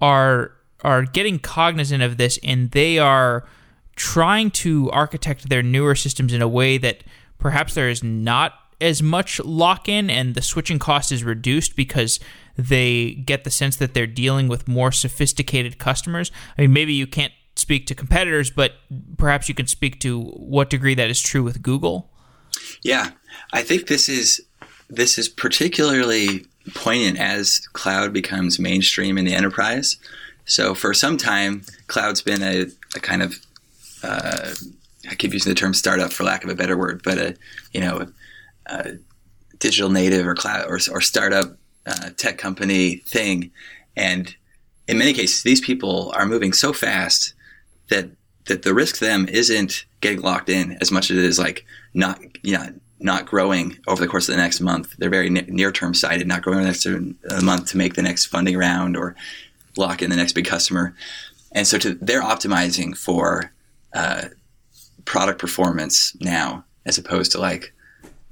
[0.00, 3.44] are are getting cognizant of this, and they are
[3.96, 7.02] trying to architect their newer systems in a way that
[7.38, 12.20] perhaps there is not as much lock in and the switching cost is reduced because
[12.56, 16.30] they get the sense that they're dealing with more sophisticated customers.
[16.58, 18.74] I mean, maybe you can't speak to competitors, but
[19.16, 22.10] perhaps you can speak to what degree that is true with Google.
[22.82, 23.10] Yeah,
[23.52, 24.40] I think this is
[24.88, 29.96] this is particularly poignant as cloud becomes mainstream in the enterprise.
[30.46, 32.66] So for some time, cloud's been a,
[32.96, 33.34] a kind of
[34.02, 34.54] uh,
[35.08, 37.36] I keep using the term startup for lack of a better word, but a
[37.72, 38.06] you know
[38.66, 38.92] a
[39.58, 43.50] digital native or cloud or, or startup uh, tech company thing,
[43.96, 44.34] and
[44.88, 47.34] in many cases, these people are moving so fast
[47.88, 48.08] that
[48.46, 51.64] that the risk to them isn't getting locked in as much as it is like
[51.94, 52.66] not you know
[52.98, 54.94] not growing over the course of the next month.
[54.96, 58.02] They're very near term sighted, not growing over the next uh, month to make the
[58.02, 59.14] next funding round or
[59.76, 60.94] lock in the next big customer.
[61.52, 63.52] And so to, they're optimizing for
[63.94, 64.28] uh,
[65.04, 67.72] product performance now as opposed to like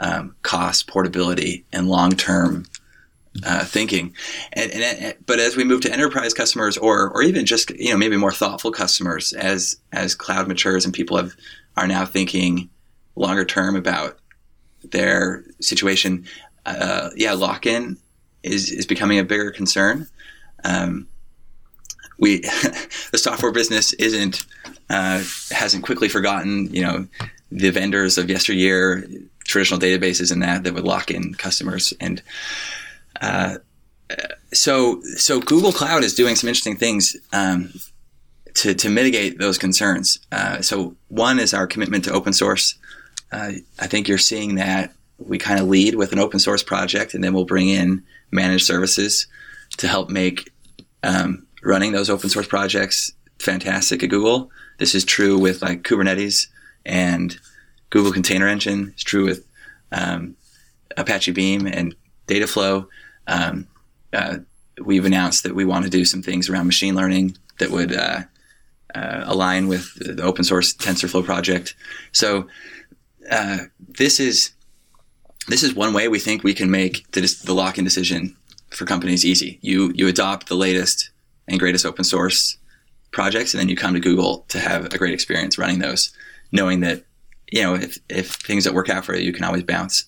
[0.00, 2.64] um, cost, portability, and long term
[3.44, 4.14] uh, thinking.
[4.52, 7.90] And, and, and, but as we move to enterprise customers, or or even just you
[7.90, 11.34] know maybe more thoughtful customers, as as cloud matures and people have
[11.76, 12.70] are now thinking
[13.16, 14.18] longer term about
[14.82, 16.26] their situation,
[16.66, 17.96] uh, yeah, lock in
[18.42, 20.06] is, is becoming a bigger concern.
[20.64, 21.08] Um,
[22.18, 22.40] we
[23.12, 24.44] the software business isn't
[24.90, 27.06] uh, hasn't quickly forgotten you know
[27.52, 29.04] the vendors of yesteryear,
[29.44, 32.22] traditional databases and that that would lock in customers and.
[33.20, 33.58] Uh,
[34.52, 37.72] so, so Google Cloud is doing some interesting things um,
[38.54, 40.18] to, to mitigate those concerns.
[40.30, 42.76] Uh, so, one is our commitment to open source
[43.34, 47.14] uh, I think you're seeing that we kind of lead with an open source project,
[47.14, 49.26] and then we'll bring in managed services
[49.78, 50.52] to help make
[51.02, 54.50] um, running those open source projects fantastic at Google.
[54.78, 56.48] This is true with like Kubernetes
[56.84, 57.38] and
[57.90, 58.90] Google Container Engine.
[58.94, 59.46] It's true with
[59.92, 60.36] um,
[60.96, 61.94] Apache Beam and
[62.26, 62.86] Dataflow.
[63.26, 63.66] Um,
[64.12, 64.38] uh,
[64.82, 68.22] we've announced that we want to do some things around machine learning that would uh,
[68.94, 71.74] uh, align with the open source TensorFlow project.
[72.12, 72.48] So
[73.30, 74.52] uh, this is
[75.46, 78.34] this is one way we think we can make the, the lock-in decision
[78.70, 79.58] for companies easy.
[79.62, 81.10] You you adopt the latest
[81.48, 82.56] and greatest open source
[83.12, 86.12] projects, and then you come to Google to have a great experience running those,
[86.52, 87.04] knowing that
[87.50, 90.04] you know if if things don't work out for you, you can always bounce.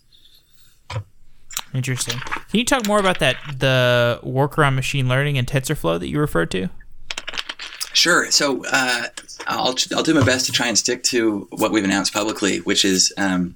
[1.74, 2.18] Interesting.
[2.18, 6.18] Can you talk more about that the work around machine learning and TensorFlow that you
[6.18, 6.68] referred to?
[7.93, 8.30] Sure.
[8.30, 9.05] So uh,
[9.47, 12.84] I'll I'll do my best to try and stick to what we've announced publicly, which
[12.84, 13.55] is um,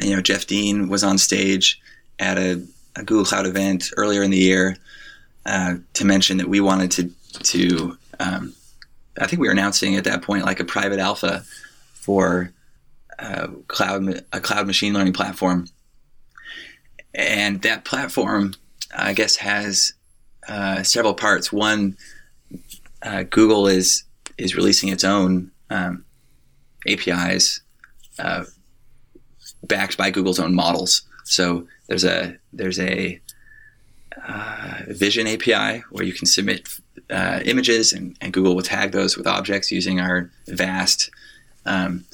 [0.00, 1.80] you know Jeff Dean was on stage
[2.18, 2.64] at a,
[2.96, 4.76] a Google Cloud event earlier in the year
[5.48, 7.10] uh, to mention that we wanted to
[7.42, 8.52] to um,
[9.18, 11.42] I think we were announcing at that point like a private alpha
[11.94, 12.52] for
[13.18, 15.66] uh, cloud a cloud machine learning platform,
[17.14, 18.54] and that platform
[18.94, 19.94] I guess has
[20.46, 21.50] uh, several parts.
[21.50, 21.96] One,
[23.02, 24.04] uh, Google is
[24.36, 26.04] is releasing its own um,
[26.86, 27.62] APIs
[28.18, 28.44] uh,
[29.62, 31.02] backed by Google's own models.
[31.24, 33.18] So there's a there's a
[34.26, 36.68] uh, Vision API where you can submit
[37.10, 41.10] uh, images, and, and, Google will tag those with objects using our vast
[41.64, 42.04] um,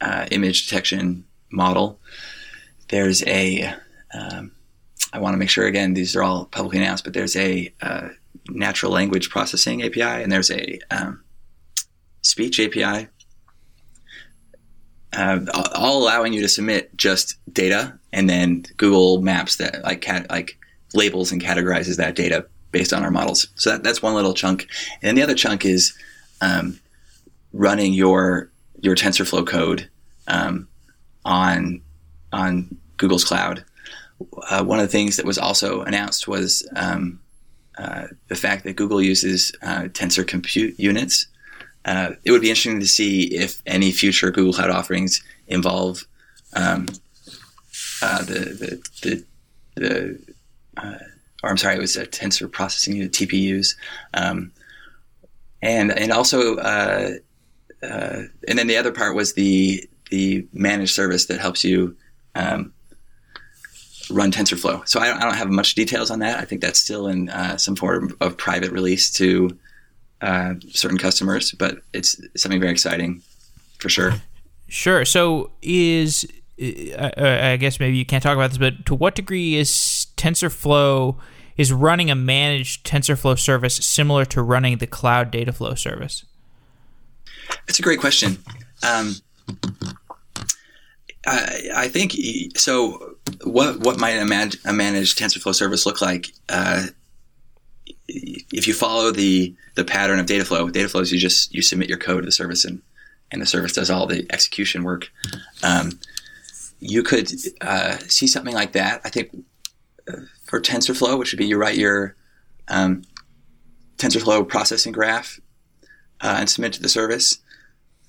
[0.00, 1.98] uh, image detection model.
[2.88, 3.74] There's a
[4.14, 4.52] um,
[5.12, 8.08] I want to make sure again these are all publicly announced, but there's a uh,
[8.48, 11.22] natural language processing API and there's a um,
[12.22, 13.08] speech API,
[15.12, 15.40] uh,
[15.74, 20.58] all allowing you to submit just data, and then Google maps that like like
[20.94, 23.48] labels and categorizes that data based on our models.
[23.54, 24.66] So that, that's one little chunk,
[25.00, 25.96] and then the other chunk is
[26.40, 26.80] um,
[27.52, 29.88] running your your TensorFlow code
[30.26, 30.68] um,
[31.24, 31.80] on
[32.32, 33.64] on Google's cloud.
[34.50, 37.20] Uh, one of the things that was also announced was um,
[37.78, 41.26] uh, the fact that Google uses uh, tensor compute units.
[41.84, 46.04] Uh, it would be interesting to see if any future Google Cloud offerings involve
[46.54, 46.86] um,
[48.02, 49.24] uh, the the
[49.74, 50.31] the,
[50.76, 51.00] the
[51.42, 53.74] or I'm sorry, it was a tensor processing unit TPUs,
[54.14, 54.52] um,
[55.60, 61.64] and and also and then the other part was the the managed service that helps
[61.64, 61.96] you
[62.34, 62.72] um,
[64.10, 64.86] run TensorFlow.
[64.86, 66.38] So I don't, I don't, have much details on that.
[66.38, 69.56] I think that's still in uh, some form of private release to
[70.20, 73.22] uh, certain customers, but it's something very exciting
[73.78, 74.14] for sure.
[74.68, 75.04] Sure.
[75.04, 79.56] So is uh, I guess maybe you can't talk about this, but to what degree
[79.56, 81.16] is TensorFlow
[81.56, 86.24] is running a managed TensorFlow service similar to running the cloud Dataflow service?
[87.66, 88.38] That's a great question.
[88.82, 89.16] Um,
[91.26, 92.12] I, I, think
[92.56, 93.16] so.
[93.44, 96.32] What what might a, man, a managed TensorFlow service look like?
[96.48, 96.86] Uh,
[98.08, 101.98] if you follow the the pattern of Dataflow, Dataflow is you just you submit your
[101.98, 102.82] code to the service and
[103.30, 105.10] and the service does all the execution work.
[105.62, 105.98] Um,
[106.82, 107.30] you could
[107.60, 109.00] uh, see something like that.
[109.04, 109.44] I think
[110.08, 112.16] uh, for TensorFlow, which would be you write your
[112.68, 113.02] um,
[113.98, 115.40] TensorFlow processing graph
[116.20, 117.38] uh, and submit to the service.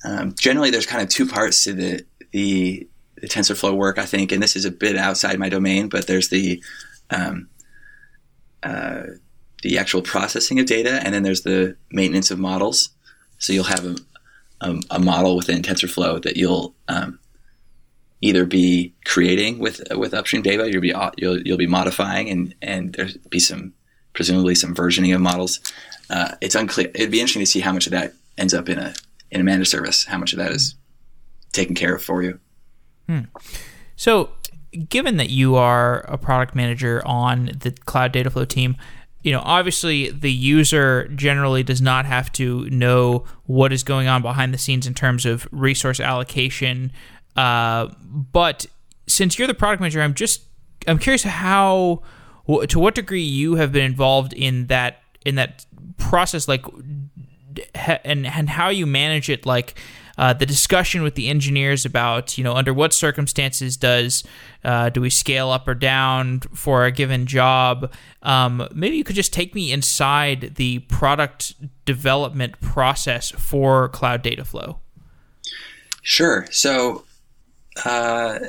[0.04, 4.32] Um, generally, there's kind of two parts to the the the TensorFlow work, I think,
[4.32, 6.62] and this is a bit outside my domain, but there's the
[7.12, 7.48] um,
[8.64, 9.04] uh,
[9.62, 12.90] the actual processing of data, and then there's the maintenance of models.
[13.38, 13.96] So you'll have a,
[14.62, 17.20] a, a model within TensorFlow that you'll um,
[18.24, 22.94] either be creating with with upstream data, you'll be you'll, you'll be modifying, and and
[22.94, 23.74] there'll be some
[24.14, 25.60] presumably some versioning of models.
[26.10, 26.90] Uh, it's unclear.
[26.96, 28.94] It'd be interesting to see how much of that ends up in a
[29.30, 30.06] in a managed service.
[30.06, 30.76] How much of that is
[31.52, 32.40] taken care of for you.
[33.08, 33.22] Hmm.
[33.96, 34.32] So,
[34.90, 38.78] given that you are a product manager on the Cloud Dataflow team,
[39.22, 44.22] you know, obviously the user generally does not have to know what is going on
[44.22, 46.92] behind the scenes in terms of resource allocation.
[47.36, 48.66] Uh, but
[49.08, 50.44] since you're the product manager, I'm just
[50.88, 52.04] I'm curious how
[52.48, 55.66] to what degree you have been involved in that in that
[55.98, 56.66] process, like
[57.76, 59.76] and and how you manage it, like
[60.18, 64.24] uh, the discussion with the engineers about you know under what circumstances does
[64.64, 67.92] uh, do we scale up or down for a given job.
[68.22, 71.56] Um, maybe you could just take me inside the product
[71.86, 74.78] development process for Cloud Dataflow.
[76.02, 76.48] Sure.
[76.52, 77.06] So.
[77.86, 78.40] Uh,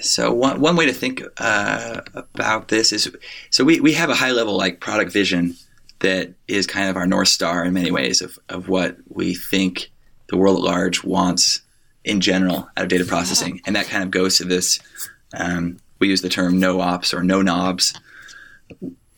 [0.00, 3.10] so one, one way to think uh, about this is
[3.50, 5.54] so we, we have a high level like product vision
[6.00, 9.90] that is kind of our north star in many ways of, of what we think
[10.28, 11.62] the world at large wants
[12.04, 13.60] in general out of data processing.
[13.66, 14.78] And that kind of goes to this
[15.34, 17.98] um, we use the term no ops or no knobs,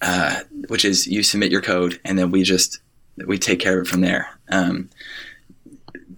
[0.00, 2.80] uh, which is you submit your code and then we just
[3.26, 4.28] we take care of it from there.
[4.48, 4.90] Um,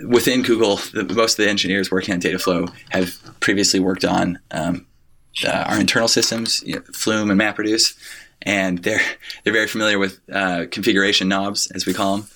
[0.06, 4.86] within Google, the, most of the engineers working on Dataflow have previously worked on um,
[5.46, 7.96] uh, our internal systems, you know, Flume and MapReduce,
[8.42, 9.00] and they're
[9.44, 12.28] they're very familiar with uh, configuration knobs, as we call them,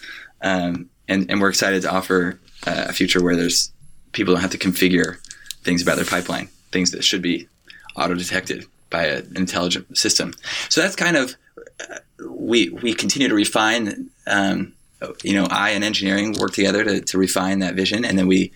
[0.42, 3.72] um, and and we're excited to offer uh, a future where there's
[4.12, 5.18] people don't have to configure
[5.62, 7.48] things about their pipeline, things that should be
[7.96, 10.34] auto detected by an intelligent system.
[10.68, 11.34] So that's kind of
[11.80, 11.98] uh,
[12.28, 14.10] we we continue to refine.
[14.26, 14.74] Um,
[15.22, 18.52] you know, I and engineering work together to, to refine that vision, and then we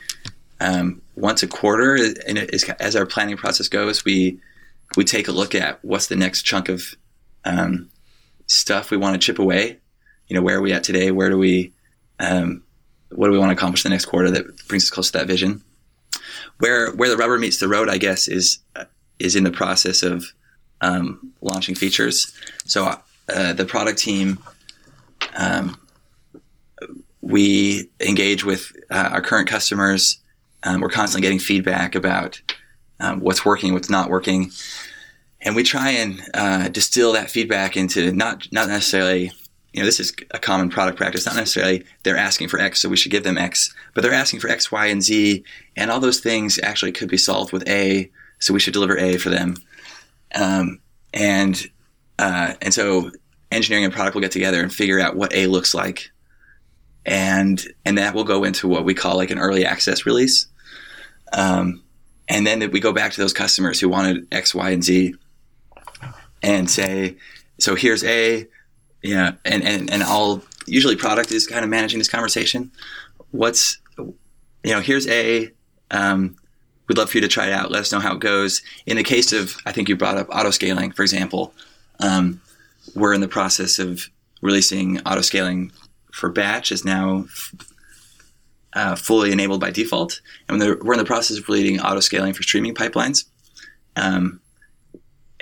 [0.61, 1.99] um, once a quarter,
[2.81, 4.41] as our planning process goes, we
[4.97, 6.95] we take a look at what's the next chunk of
[7.45, 7.91] um,
[8.47, 9.79] stuff we want to chip away.
[10.29, 11.11] You know, where are we at today?
[11.11, 11.73] Where do we
[12.19, 12.63] um,
[13.11, 15.27] what do we want to accomplish the next quarter that brings us close to that
[15.27, 15.63] vision?
[16.59, 18.59] Where where the rubber meets the road, I guess, is
[19.19, 20.33] is in the process of
[20.81, 22.33] um, launching features.
[22.65, 22.95] So
[23.29, 24.39] uh, the product team,
[25.37, 25.79] um,
[27.21, 30.19] we engage with uh, our current customers.
[30.63, 32.41] Um, we're constantly getting feedback about
[33.01, 34.51] um, what's working, what's not working,
[35.41, 39.33] and we try and uh, distill that feedback into not not necessarily
[39.73, 42.89] you know this is a common product practice not necessarily they're asking for x so
[42.89, 45.45] we should give them x but they're asking for x y and z
[45.77, 49.17] and all those things actually could be solved with a so we should deliver a
[49.17, 49.57] for them.
[50.35, 50.81] Um,
[51.13, 51.61] and
[52.19, 53.11] uh, and so
[53.51, 56.11] engineering and product will get together and figure out what a looks like
[57.09, 60.47] and and that will go into what we call like an early access release
[61.33, 61.83] um,
[62.29, 65.15] and then we go back to those customers who wanted x y and z
[66.43, 67.17] and say,
[67.59, 68.47] so here's A,
[69.03, 72.71] yeah, and, and, and I'll usually product is kind of managing this conversation.
[73.31, 74.15] What's, you
[74.73, 75.51] know, here's A,
[75.91, 76.37] um,
[76.89, 77.71] we'd love for you to try it out.
[77.71, 78.63] Let us know how it goes.
[78.87, 81.53] In the case of, I think you brought up auto scaling, for example,
[82.01, 82.41] um,
[82.95, 84.09] we're in the process of
[84.41, 85.73] releasing auto scaling
[86.19, 87.25] for batch is now
[88.75, 90.21] uh, fully enabled by default.
[90.49, 93.25] And we're in the process of releasing auto scaling for streaming pipelines.
[93.97, 94.41] Um,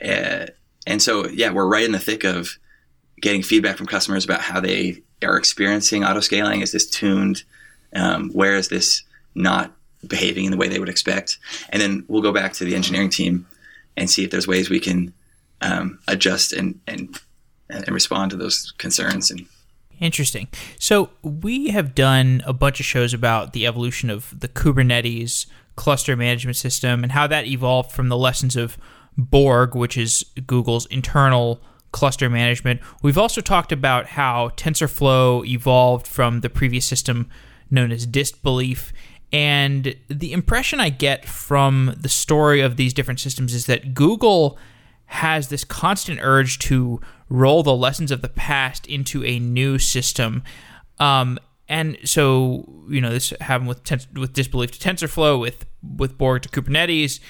[0.03, 0.47] uh,
[0.87, 2.59] and so, yeah, we're right in the thick of
[3.21, 6.61] getting feedback from customers about how they are experiencing auto scaling.
[6.61, 7.43] Is this tuned?
[7.95, 9.03] Um, where is this
[9.35, 9.75] not
[10.07, 11.39] behaving in the way they would expect?
[11.71, 13.47] And then we'll go back to the engineering team
[13.97, 15.15] and see if there's ways we can
[15.63, 17.19] um, adjust and, and
[17.69, 19.47] and respond to those concerns and
[19.99, 20.49] Interesting.
[20.79, 26.17] So we have done a bunch of shows about the evolution of the Kubernetes cluster
[26.17, 28.77] management system and how that evolved from the lessons of
[29.17, 32.81] Borg, which is Google's internal cluster management.
[33.03, 37.31] We've also talked about how TensorFlow evolved from the previous system
[37.71, 38.93] known as Distbelief.
[39.33, 44.59] And the impression I get from the story of these different systems is that Google
[45.07, 50.43] has this constant urge to roll the lessons of the past into a new system.
[50.99, 53.81] Um, and so, you know, this happened with
[54.15, 57.21] with DistBelief to TensorFlow, with with Borg to Kubernetes,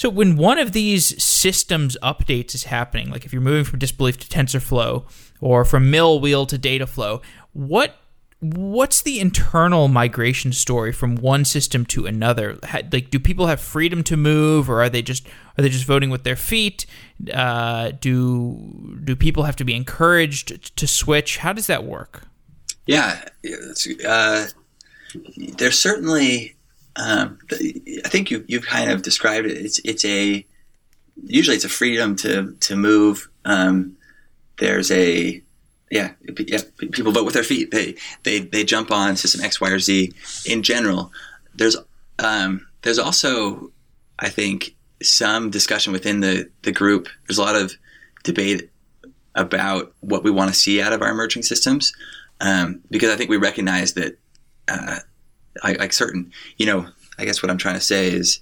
[0.00, 4.16] so when one of these systems updates is happening, like if you're moving from DistBelief
[4.16, 5.04] to TensorFlow
[5.42, 7.99] or from MillWheel to Dataflow, what
[8.40, 12.58] what's the internal migration story from one system to another?
[12.90, 15.26] Like, do people have freedom to move, or are they just
[15.58, 16.86] are they just voting with their feet?
[17.32, 21.38] Uh, do do people have to be encouraged to switch?
[21.38, 22.22] How does that work?
[22.86, 23.24] Yeah,
[24.06, 24.46] uh,
[25.36, 26.56] there's certainly
[26.96, 29.58] um, I think you you kind of described it.
[29.58, 30.44] It's it's a
[31.24, 33.28] usually it's a freedom to to move.
[33.44, 33.96] Um,
[34.58, 35.42] there's a
[35.90, 36.12] yeah,
[36.46, 36.60] yeah,
[36.92, 37.70] people vote with their feet.
[37.70, 40.12] They they they jump on system X, Y, or Z.
[40.46, 41.12] In general,
[41.54, 41.76] there's
[42.18, 43.72] um, there's also
[44.18, 47.08] I think some discussion within the the group.
[47.26, 47.72] There's a lot of
[48.22, 48.70] debate
[49.34, 51.92] about what we want to see out of our emerging systems
[52.40, 54.18] um, because I think we recognize that
[54.68, 54.98] uh,
[55.62, 56.86] like, like certain, you know,
[57.18, 58.40] I guess what I'm trying to say is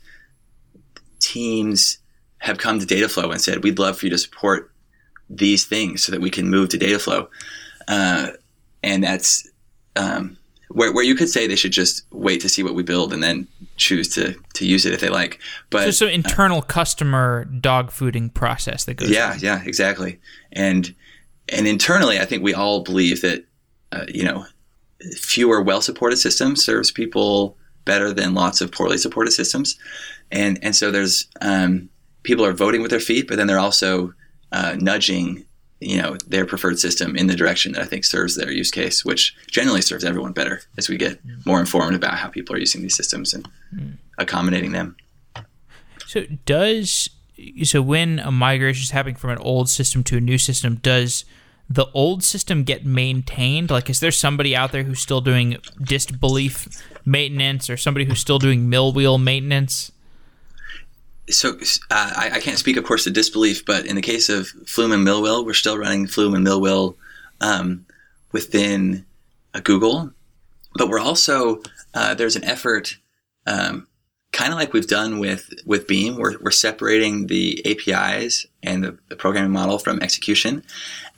[1.21, 1.99] teams
[2.39, 4.73] have come to Dataflow and said, we'd love for you to support
[5.31, 7.29] these things so that we can move to Dataflow.
[7.87, 8.31] Uh,
[8.83, 9.49] and that's
[9.97, 10.37] um,
[10.69, 13.23] where, where you could say they should just wait to see what we build and
[13.23, 15.41] then choose to, to use it if they like.
[15.71, 19.11] But so, so internal uh, customer dog fooding process that goes.
[19.11, 19.39] Yeah, on.
[19.41, 20.21] yeah, exactly.
[20.53, 20.95] And
[21.51, 23.45] and internally, I think we all believe that
[23.91, 24.45] uh, you know
[25.17, 27.57] fewer well supported systems serves people
[27.89, 29.79] better than lots of poorly supported systems.
[30.31, 31.89] And, and so there's, um,
[32.23, 34.13] people are voting with their feet, but then they're also
[34.53, 35.45] uh, nudging,
[35.81, 39.05] you know, their preferred system in the direction that I think serves their use case,
[39.05, 42.83] which generally serves everyone better as we get more informed about how people are using
[42.83, 43.49] these systems and
[44.19, 44.97] accommodating them.
[46.07, 47.11] So does
[47.63, 51.25] so when a migration is happening from an old system to a new system, does
[51.71, 53.71] the old system get maintained?
[53.71, 56.69] Like, is there somebody out there who's still doing Distbelief
[57.05, 59.93] maintenance or somebody who's still doing Millwheel maintenance?
[61.31, 61.59] So
[61.91, 64.93] uh, I, I, can't speak, of course, to DistBelief, but in the case of Flume
[64.93, 66.97] and Millwheel, we're still running Flume and Millwheel
[67.41, 67.85] um,
[68.33, 69.05] within
[69.55, 70.11] uh, Google.
[70.75, 71.63] But we're also,
[71.95, 72.97] uh, there's an effort
[73.47, 73.87] um,
[74.33, 78.99] kind of like we've done with with Beam, we're, we're separating the APIs and the,
[79.09, 80.63] the, programming model from execution,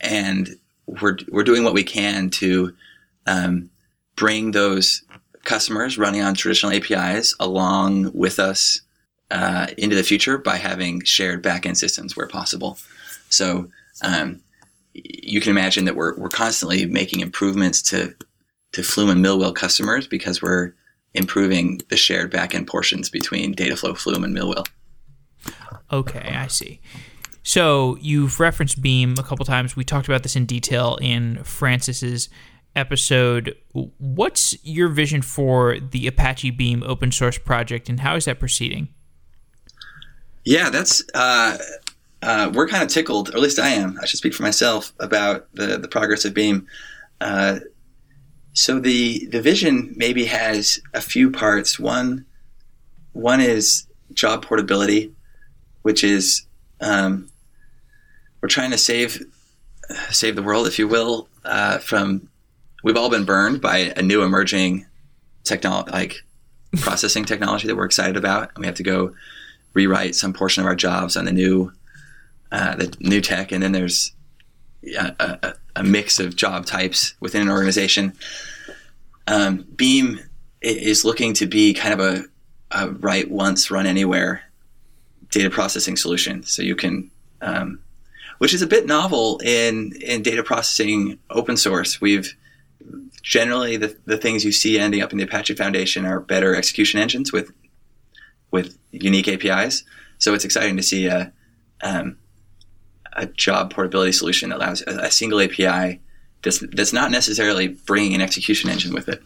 [0.01, 0.57] and
[0.87, 2.75] we're we're doing what we can to
[3.27, 3.71] um,
[4.17, 5.03] bring those
[5.45, 8.83] customers running on traditional APIs along with us
[9.31, 12.79] uh, into the future by having shared backend systems where possible.
[13.29, 13.69] So
[14.03, 14.41] um,
[14.93, 18.15] you can imagine that we're we're constantly making improvements to
[18.73, 20.73] to Flume and Millwheel customers because we're
[21.15, 24.67] improving the shared backend portions between Dataflow, Flume, and Millwheel.
[25.93, 26.81] Okay, I see.
[27.43, 29.75] So you've referenced Beam a couple times.
[29.75, 32.29] We talked about this in detail in Frances's
[32.77, 33.57] episode.
[33.73, 38.89] What's your vision for the Apache Beam open source project, and how is that proceeding?
[40.45, 41.59] Yeah, that's uh,
[42.23, 43.99] uh, we're kind of tickled, or at least I am.
[44.01, 46.67] I should speak for myself about the the progress of Beam.
[47.21, 47.61] Uh,
[48.53, 51.79] so the the vision maybe has a few parts.
[51.79, 52.25] One
[53.13, 55.13] one is job portability,
[55.83, 56.47] which is
[56.81, 57.31] um,
[58.41, 59.23] we're trying to save
[60.11, 62.29] save the world, if you will, uh, from
[62.83, 64.87] we've all been burned by a new emerging
[65.45, 66.17] technology, like
[66.77, 69.15] processing technology that we're excited about, and we have to go
[69.75, 71.73] rewrite some portion of our jobs on the new
[72.53, 74.13] uh, the new tech, and then there's
[74.97, 78.13] a, a, a, mix of job types within an organization.
[79.29, 80.21] Um, Beam
[80.61, 82.25] is looking to be kind of a,
[82.73, 84.43] a, write once, run anywhere
[85.31, 86.43] data processing solution.
[86.43, 87.11] So you can,
[87.41, 87.79] um,
[88.39, 92.01] which is a bit novel in in data processing open source.
[92.01, 92.35] We've
[93.23, 97.01] generally the, the things you see ending up in the Apache Foundation are better execution
[97.01, 97.53] engines with
[98.51, 99.85] with unique APIs.
[100.19, 101.33] So it's exciting to see a
[101.83, 102.19] um,
[103.15, 106.01] a job portability solution that allows a, a, single API
[106.43, 109.23] that's, that's not necessarily bringing an execution engine with it.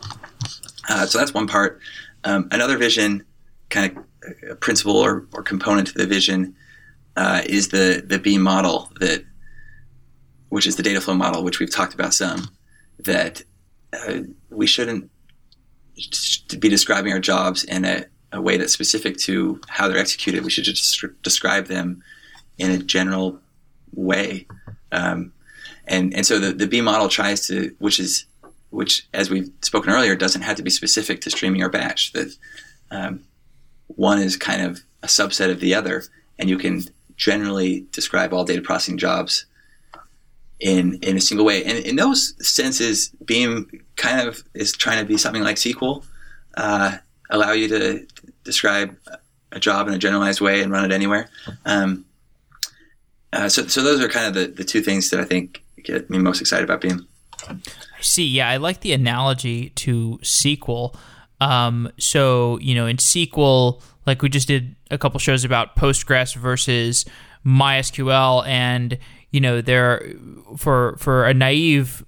[0.89, 1.81] Uh, so that's one part.
[2.25, 3.25] Um, another vision,
[3.71, 6.55] kind of a principle or, or component to the vision,
[7.17, 9.25] uh, is the the Beam model that,
[10.49, 12.49] which is the data flow model, which we've talked about some.
[12.99, 13.43] That
[13.93, 14.21] uh,
[14.51, 15.11] we shouldn't
[16.59, 20.45] be describing our jobs in a, a, way that's specific to how they're executed.
[20.45, 22.03] We should just describe them
[22.59, 23.39] in a general
[23.95, 24.47] way.
[24.93, 25.33] Um,
[25.87, 28.27] and and so the, the Beam model tries to, which is
[28.71, 32.13] which as we've spoken earlier, doesn't have to be specific to streaming or batch.
[32.13, 32.37] That
[32.91, 33.25] um,
[33.89, 36.03] one is kind of a subset of the other,
[36.39, 36.83] and you can
[37.17, 39.47] generally describe all data processing jobs
[40.61, 41.65] in in a single way.
[41.65, 46.05] And in those senses, Beam kind of is trying to be something like SQL,
[46.57, 46.99] uh,
[47.31, 48.07] allow you to
[48.45, 48.97] describe
[49.53, 51.29] a job in a generalized way and run it anywhere.
[51.65, 52.05] Um,
[53.33, 56.09] uh, so, so those are kind of the, the two things that I think get
[56.11, 57.07] me most excited about Beam.
[57.49, 57.57] I
[58.01, 58.27] see.
[58.27, 60.95] Yeah, I like the analogy to SQL.
[61.41, 66.35] Um, so, you know, in SQL, like we just did a couple shows about Postgres
[66.35, 67.05] versus
[67.45, 68.99] MySQL, and
[69.31, 70.15] you know, there
[70.57, 72.05] for for a naive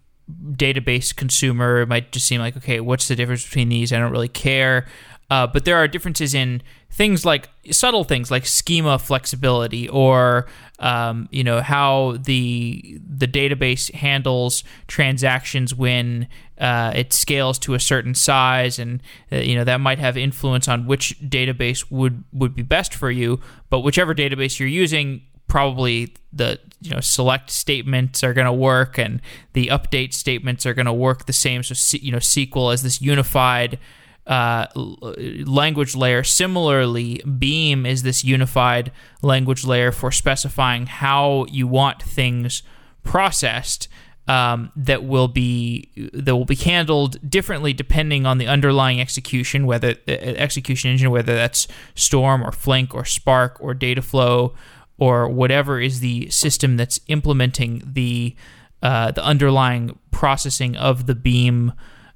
[0.53, 3.93] database consumer, it might just seem like, okay, what's the difference between these?
[3.93, 4.87] I don't really care.
[5.29, 10.47] Uh, but there are differences in things like subtle things like schema flexibility or
[10.79, 17.81] um, you know how the the database handles transactions when uh, it scales to a
[17.81, 19.03] certain size and
[19.33, 23.11] uh, you know that might have influence on which database would would be best for
[23.11, 23.41] you.
[23.69, 28.99] But whichever database you're using probably the you know select statements are going to work
[28.99, 29.21] and
[29.55, 31.63] the update statements are going to work the same.
[31.63, 33.79] So you know SQL as this unified
[34.27, 36.25] uh, language layer.
[36.25, 38.91] Similarly, Beam is this unified
[39.23, 42.63] language layer for specifying how you want things
[43.03, 43.89] processed.
[44.29, 49.95] Um, that will be that will be handled differently depending on the underlying execution, whether
[50.09, 54.53] uh, execution engine, whether that's Storm or Flink or Spark or Dataflow
[54.99, 58.35] or whatever is the system that's implementing the
[58.83, 61.73] uh, the underlying processing of the Beam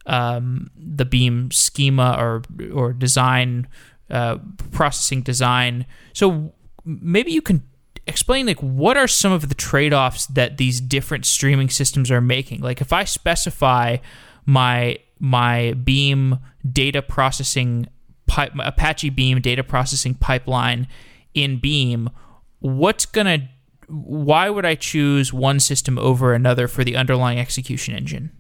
[0.06, 2.42] um, the Beam schema or
[2.72, 3.68] or design
[4.10, 4.38] uh,
[4.72, 5.86] processing design.
[6.12, 6.52] So
[6.84, 7.62] maybe you can
[8.06, 12.60] explain like what are some of the trade-offs that these different streaming systems are making.
[12.60, 13.98] Like if I specify
[14.46, 16.38] my my Beam
[16.70, 17.86] data processing
[18.26, 20.88] pipe, Apache Beam data processing pipeline
[21.34, 22.10] in Beam,
[22.58, 23.48] what's gonna
[23.88, 28.30] why would I choose one system over another for the underlying execution engine?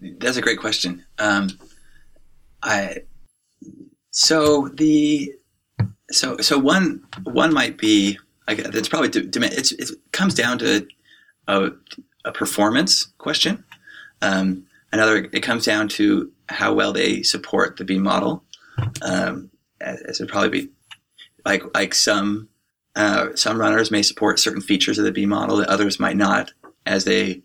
[0.00, 1.04] That's a great question.
[1.18, 1.50] Um,
[2.62, 3.02] I
[4.10, 5.32] so the
[6.10, 8.18] so so one one might be
[8.48, 10.86] like it's probably it's it comes down to
[11.48, 11.70] a,
[12.24, 13.64] a performance question.
[14.22, 18.44] Um, another it comes down to how well they support the Beam model.
[19.02, 20.68] Um, as it probably be
[21.44, 22.48] like like some
[22.94, 26.52] uh, some runners may support certain features of the Beam model that others might not
[26.86, 27.42] as they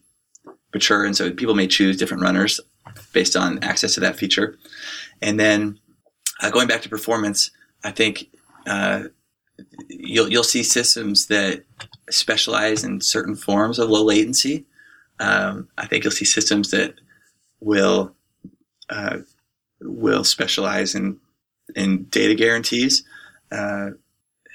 [0.74, 2.60] mature, and so people may choose different runners
[3.14, 4.58] based on access to that feature.
[5.22, 5.80] And then
[6.42, 7.52] uh, going back to performance,
[7.84, 8.28] I think
[8.68, 9.04] uh,
[9.88, 11.64] you'll you'll see systems that
[12.10, 14.66] specialize in certain forms of low latency.
[15.20, 16.96] Um, I think you'll see systems that
[17.60, 18.16] will
[18.90, 19.20] uh,
[19.82, 21.20] will specialize in
[21.76, 23.04] in data guarantees.
[23.52, 23.92] Uh,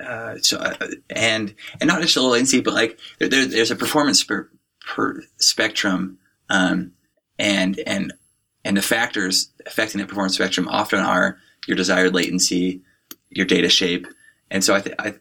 [0.05, 0.75] uh, so uh,
[1.11, 4.51] and and not just low latency, but like there, there, there's a performance per,
[4.87, 6.19] per spectrum,
[6.49, 6.93] um,
[7.39, 8.15] and and
[8.65, 12.81] and the factors affecting the performance spectrum often are your desired latency,
[13.29, 14.07] your data shape,
[14.51, 15.15] and so I, th- I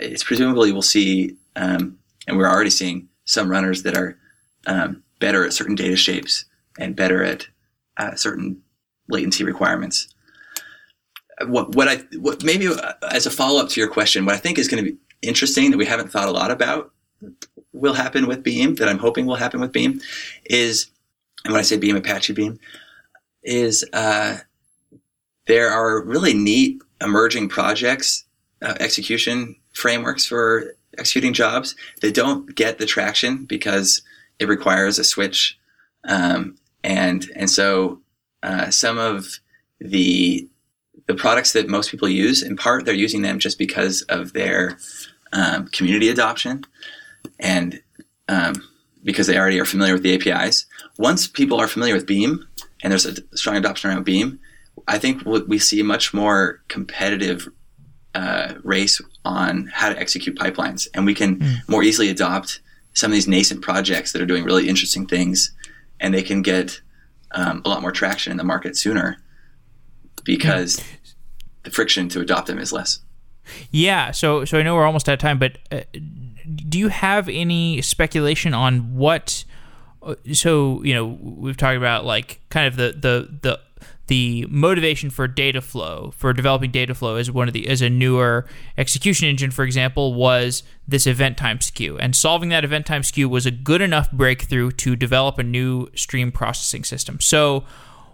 [0.00, 4.16] it's presumably we'll see, um, and we're already seeing some runners that are
[4.66, 6.44] um, better at certain data shapes
[6.78, 7.46] and better at
[7.96, 8.62] uh, certain
[9.08, 10.08] latency requirements.
[11.46, 14.38] What, what I what maybe uh, as a follow up to your question, what I
[14.38, 16.92] think is going to be interesting that we haven't thought a lot about
[17.72, 20.00] will happen with Beam that I'm hoping will happen with Beam
[20.44, 20.90] is,
[21.44, 22.58] and when I say Beam, Apache Beam,
[23.42, 24.38] is uh,
[25.46, 28.24] there are really neat emerging projects,
[28.62, 34.02] uh, execution frameworks for executing jobs that don't get the traction because
[34.38, 35.58] it requires a switch,
[36.04, 38.00] um, and and so
[38.42, 39.38] uh, some of
[39.80, 40.48] the
[41.06, 44.78] the products that most people use, in part, they're using them just because of their
[45.32, 46.64] um, community adoption
[47.38, 47.80] and
[48.28, 48.62] um,
[49.04, 50.66] because they already are familiar with the APIs.
[50.98, 52.46] Once people are familiar with Beam
[52.82, 54.38] and there's a strong adoption around Beam,
[54.86, 57.48] I think we see a much more competitive
[58.14, 61.56] uh, race on how to execute pipelines, and we can mm.
[61.68, 62.60] more easily adopt
[62.94, 65.52] some of these nascent projects that are doing really interesting things,
[66.00, 66.80] and they can get
[67.32, 69.18] um, a lot more traction in the market sooner
[70.24, 70.84] because mm.
[71.64, 73.00] the friction to adopt them is less.
[73.70, 75.80] Yeah, so so I know we're almost out of time, but uh,
[76.68, 79.44] do you have any speculation on what?
[80.02, 83.60] Uh, so you know we've talked about like kind of the the the
[84.08, 88.46] the motivation for data flow for developing Dataflow as one of the as a newer
[88.76, 93.28] execution engine for example was this event time skew and solving that event time skew
[93.28, 97.64] was a good enough breakthrough to develop a new stream processing system so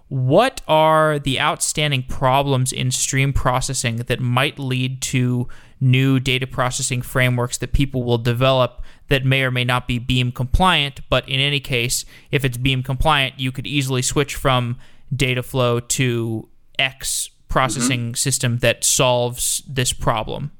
[0.08, 5.48] what are the outstanding problems in stream processing that might lead to
[5.80, 10.30] new data processing frameworks that people will develop that may or may not be beam
[10.30, 14.76] compliant but in any case if it's beam compliant you could easily switch from
[15.14, 16.48] Dataflow to
[16.78, 18.14] X processing mm-hmm.
[18.14, 20.50] system that solves this problem?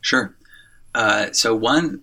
[0.00, 0.34] Sure.
[0.94, 2.02] Uh, so one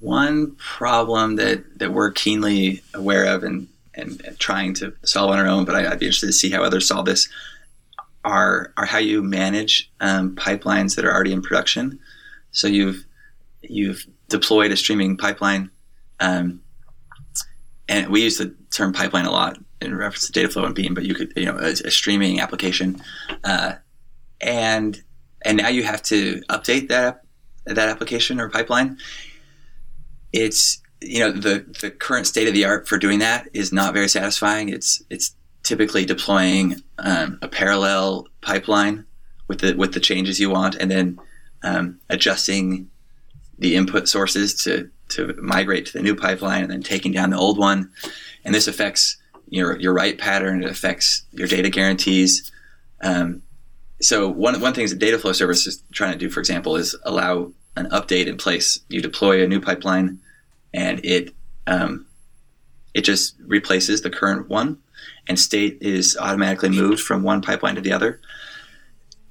[0.00, 3.68] one problem that, that we're keenly aware of and,
[4.00, 6.62] and, trying to solve on our own, but I, would be interested to see how
[6.62, 7.28] others solve this,
[8.24, 11.98] are are how you manage um, pipelines that are already in production.
[12.52, 13.04] So you've
[13.62, 15.70] you've deployed a streaming pipeline,
[16.20, 16.62] um,
[17.88, 21.04] and we use the term pipeline a lot in reference to Dataflow and Beam, but
[21.04, 23.02] you could, you know, a, a streaming application,
[23.44, 23.74] uh,
[24.40, 25.02] and
[25.42, 27.22] and now you have to update that
[27.66, 28.98] that application or pipeline.
[30.32, 33.94] It's you know the the current state of the art for doing that is not
[33.94, 34.68] very satisfying.
[34.68, 39.04] It's it's typically deploying um, a parallel pipeline
[39.48, 41.18] with the with the changes you want, and then
[41.62, 42.88] um, adjusting
[43.58, 47.38] the input sources to to migrate to the new pipeline, and then taking down the
[47.38, 47.90] old one.
[48.44, 49.16] And this affects
[49.48, 50.62] your your write pattern.
[50.62, 52.50] It affects your data guarantees.
[53.02, 53.42] Um,
[54.00, 57.52] so one one thing that Dataflow service is trying to do, for example, is allow
[57.76, 58.80] an update in place.
[58.88, 60.20] You deploy a new pipeline,
[60.72, 61.34] and it
[61.66, 62.06] um,
[62.94, 64.78] it just replaces the current one,
[65.28, 68.20] and state is automatically moved from one pipeline to the other.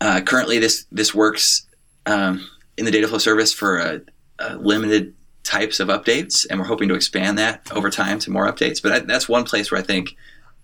[0.01, 1.67] Uh, currently, this this works
[2.05, 4.01] um, in the Dataflow service for
[4.57, 5.13] limited
[5.43, 8.81] types of updates, and we're hoping to expand that over time to more updates.
[8.81, 10.15] But that's one place where I think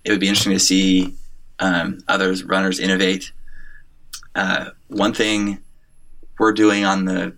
[0.03, 1.15] it would be interesting to see
[1.59, 3.31] um, others runners innovate.
[4.35, 5.59] Uh, one thing
[6.37, 7.35] we're doing on the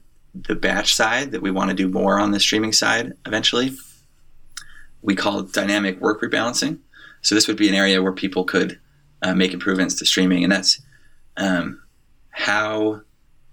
[0.48, 3.76] the batch side that we want to do more on the streaming side eventually,
[5.02, 6.80] we call it dynamic work rebalancing.
[7.22, 8.80] So this would be an area where people could
[9.22, 10.82] uh, make improvements to streaming, and that's
[11.38, 11.82] um,
[12.30, 13.02] how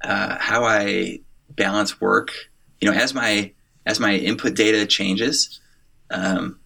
[0.03, 1.21] uh, how I
[1.51, 2.33] balance work.
[2.81, 3.53] You know, as my
[3.87, 5.61] as my input data changes,
[6.11, 6.59] um,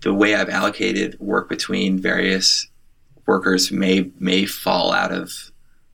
[0.00, 2.66] the way I've allocated work between various
[3.26, 5.52] workers may may fall out of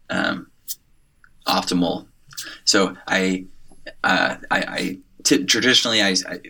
[0.09, 0.51] um,
[1.47, 2.07] optimal.
[2.65, 3.47] So I,
[4.07, 6.41] uh, I, I t- traditionally I, I,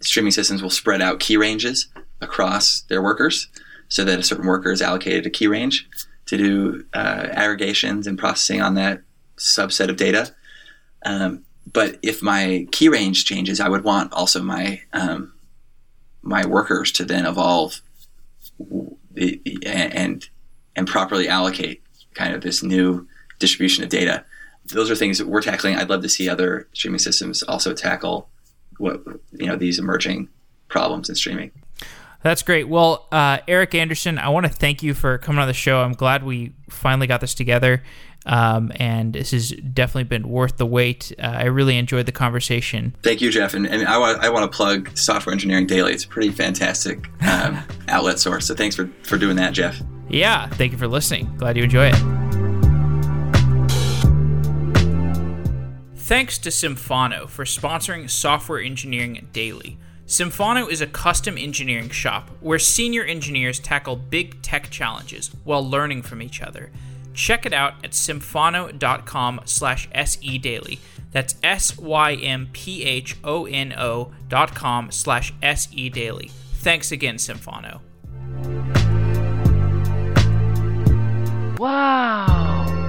[0.00, 1.88] streaming systems will spread out key ranges
[2.20, 3.48] across their workers,
[3.88, 5.88] so that a certain worker is allocated a key range
[6.26, 9.02] to do uh, aggregations and processing on that
[9.36, 10.32] subset of data.
[11.04, 15.32] Um, but if my key range changes, I would want also my um,
[16.22, 17.80] my workers to then evolve
[19.66, 20.28] and
[20.76, 21.82] and properly allocate
[22.14, 23.06] kind of this new
[23.38, 24.24] distribution of data.
[24.72, 25.76] Those are things that we're tackling.
[25.76, 28.28] I'd love to see other streaming systems also tackle
[28.78, 29.02] what
[29.32, 30.28] you know these emerging
[30.68, 31.50] problems in streaming.
[32.22, 32.68] That's great.
[32.68, 35.80] Well, uh, Eric Anderson, I want to thank you for coming on the show.
[35.80, 37.82] I'm glad we finally got this together.
[38.26, 41.12] Um, and this has definitely been worth the wait.
[41.18, 42.94] Uh, I really enjoyed the conversation.
[43.02, 43.54] Thank you, Jeff.
[43.54, 45.94] And, and I, want, I want to plug Software Engineering Daily.
[45.94, 47.58] It's a pretty fantastic um,
[47.88, 48.46] outlet source.
[48.46, 49.80] So thanks for, for doing that, Jeff.
[50.10, 51.34] Yeah, thank you for listening.
[51.38, 52.19] Glad you enjoy it.
[56.10, 59.78] Thanks to Symphono for sponsoring Software Engineering Daily.
[60.08, 66.02] Symphono is a custom engineering shop where senior engineers tackle big tech challenges while learning
[66.02, 66.72] from each other.
[67.14, 70.80] Check it out at symphono.com slash sedaily.
[71.12, 72.12] That's S-Y-M-P-H-O-N-O
[74.28, 76.30] dot com slash sedaily.
[76.54, 77.78] Thanks again, Symphono.
[81.56, 82.79] Wow.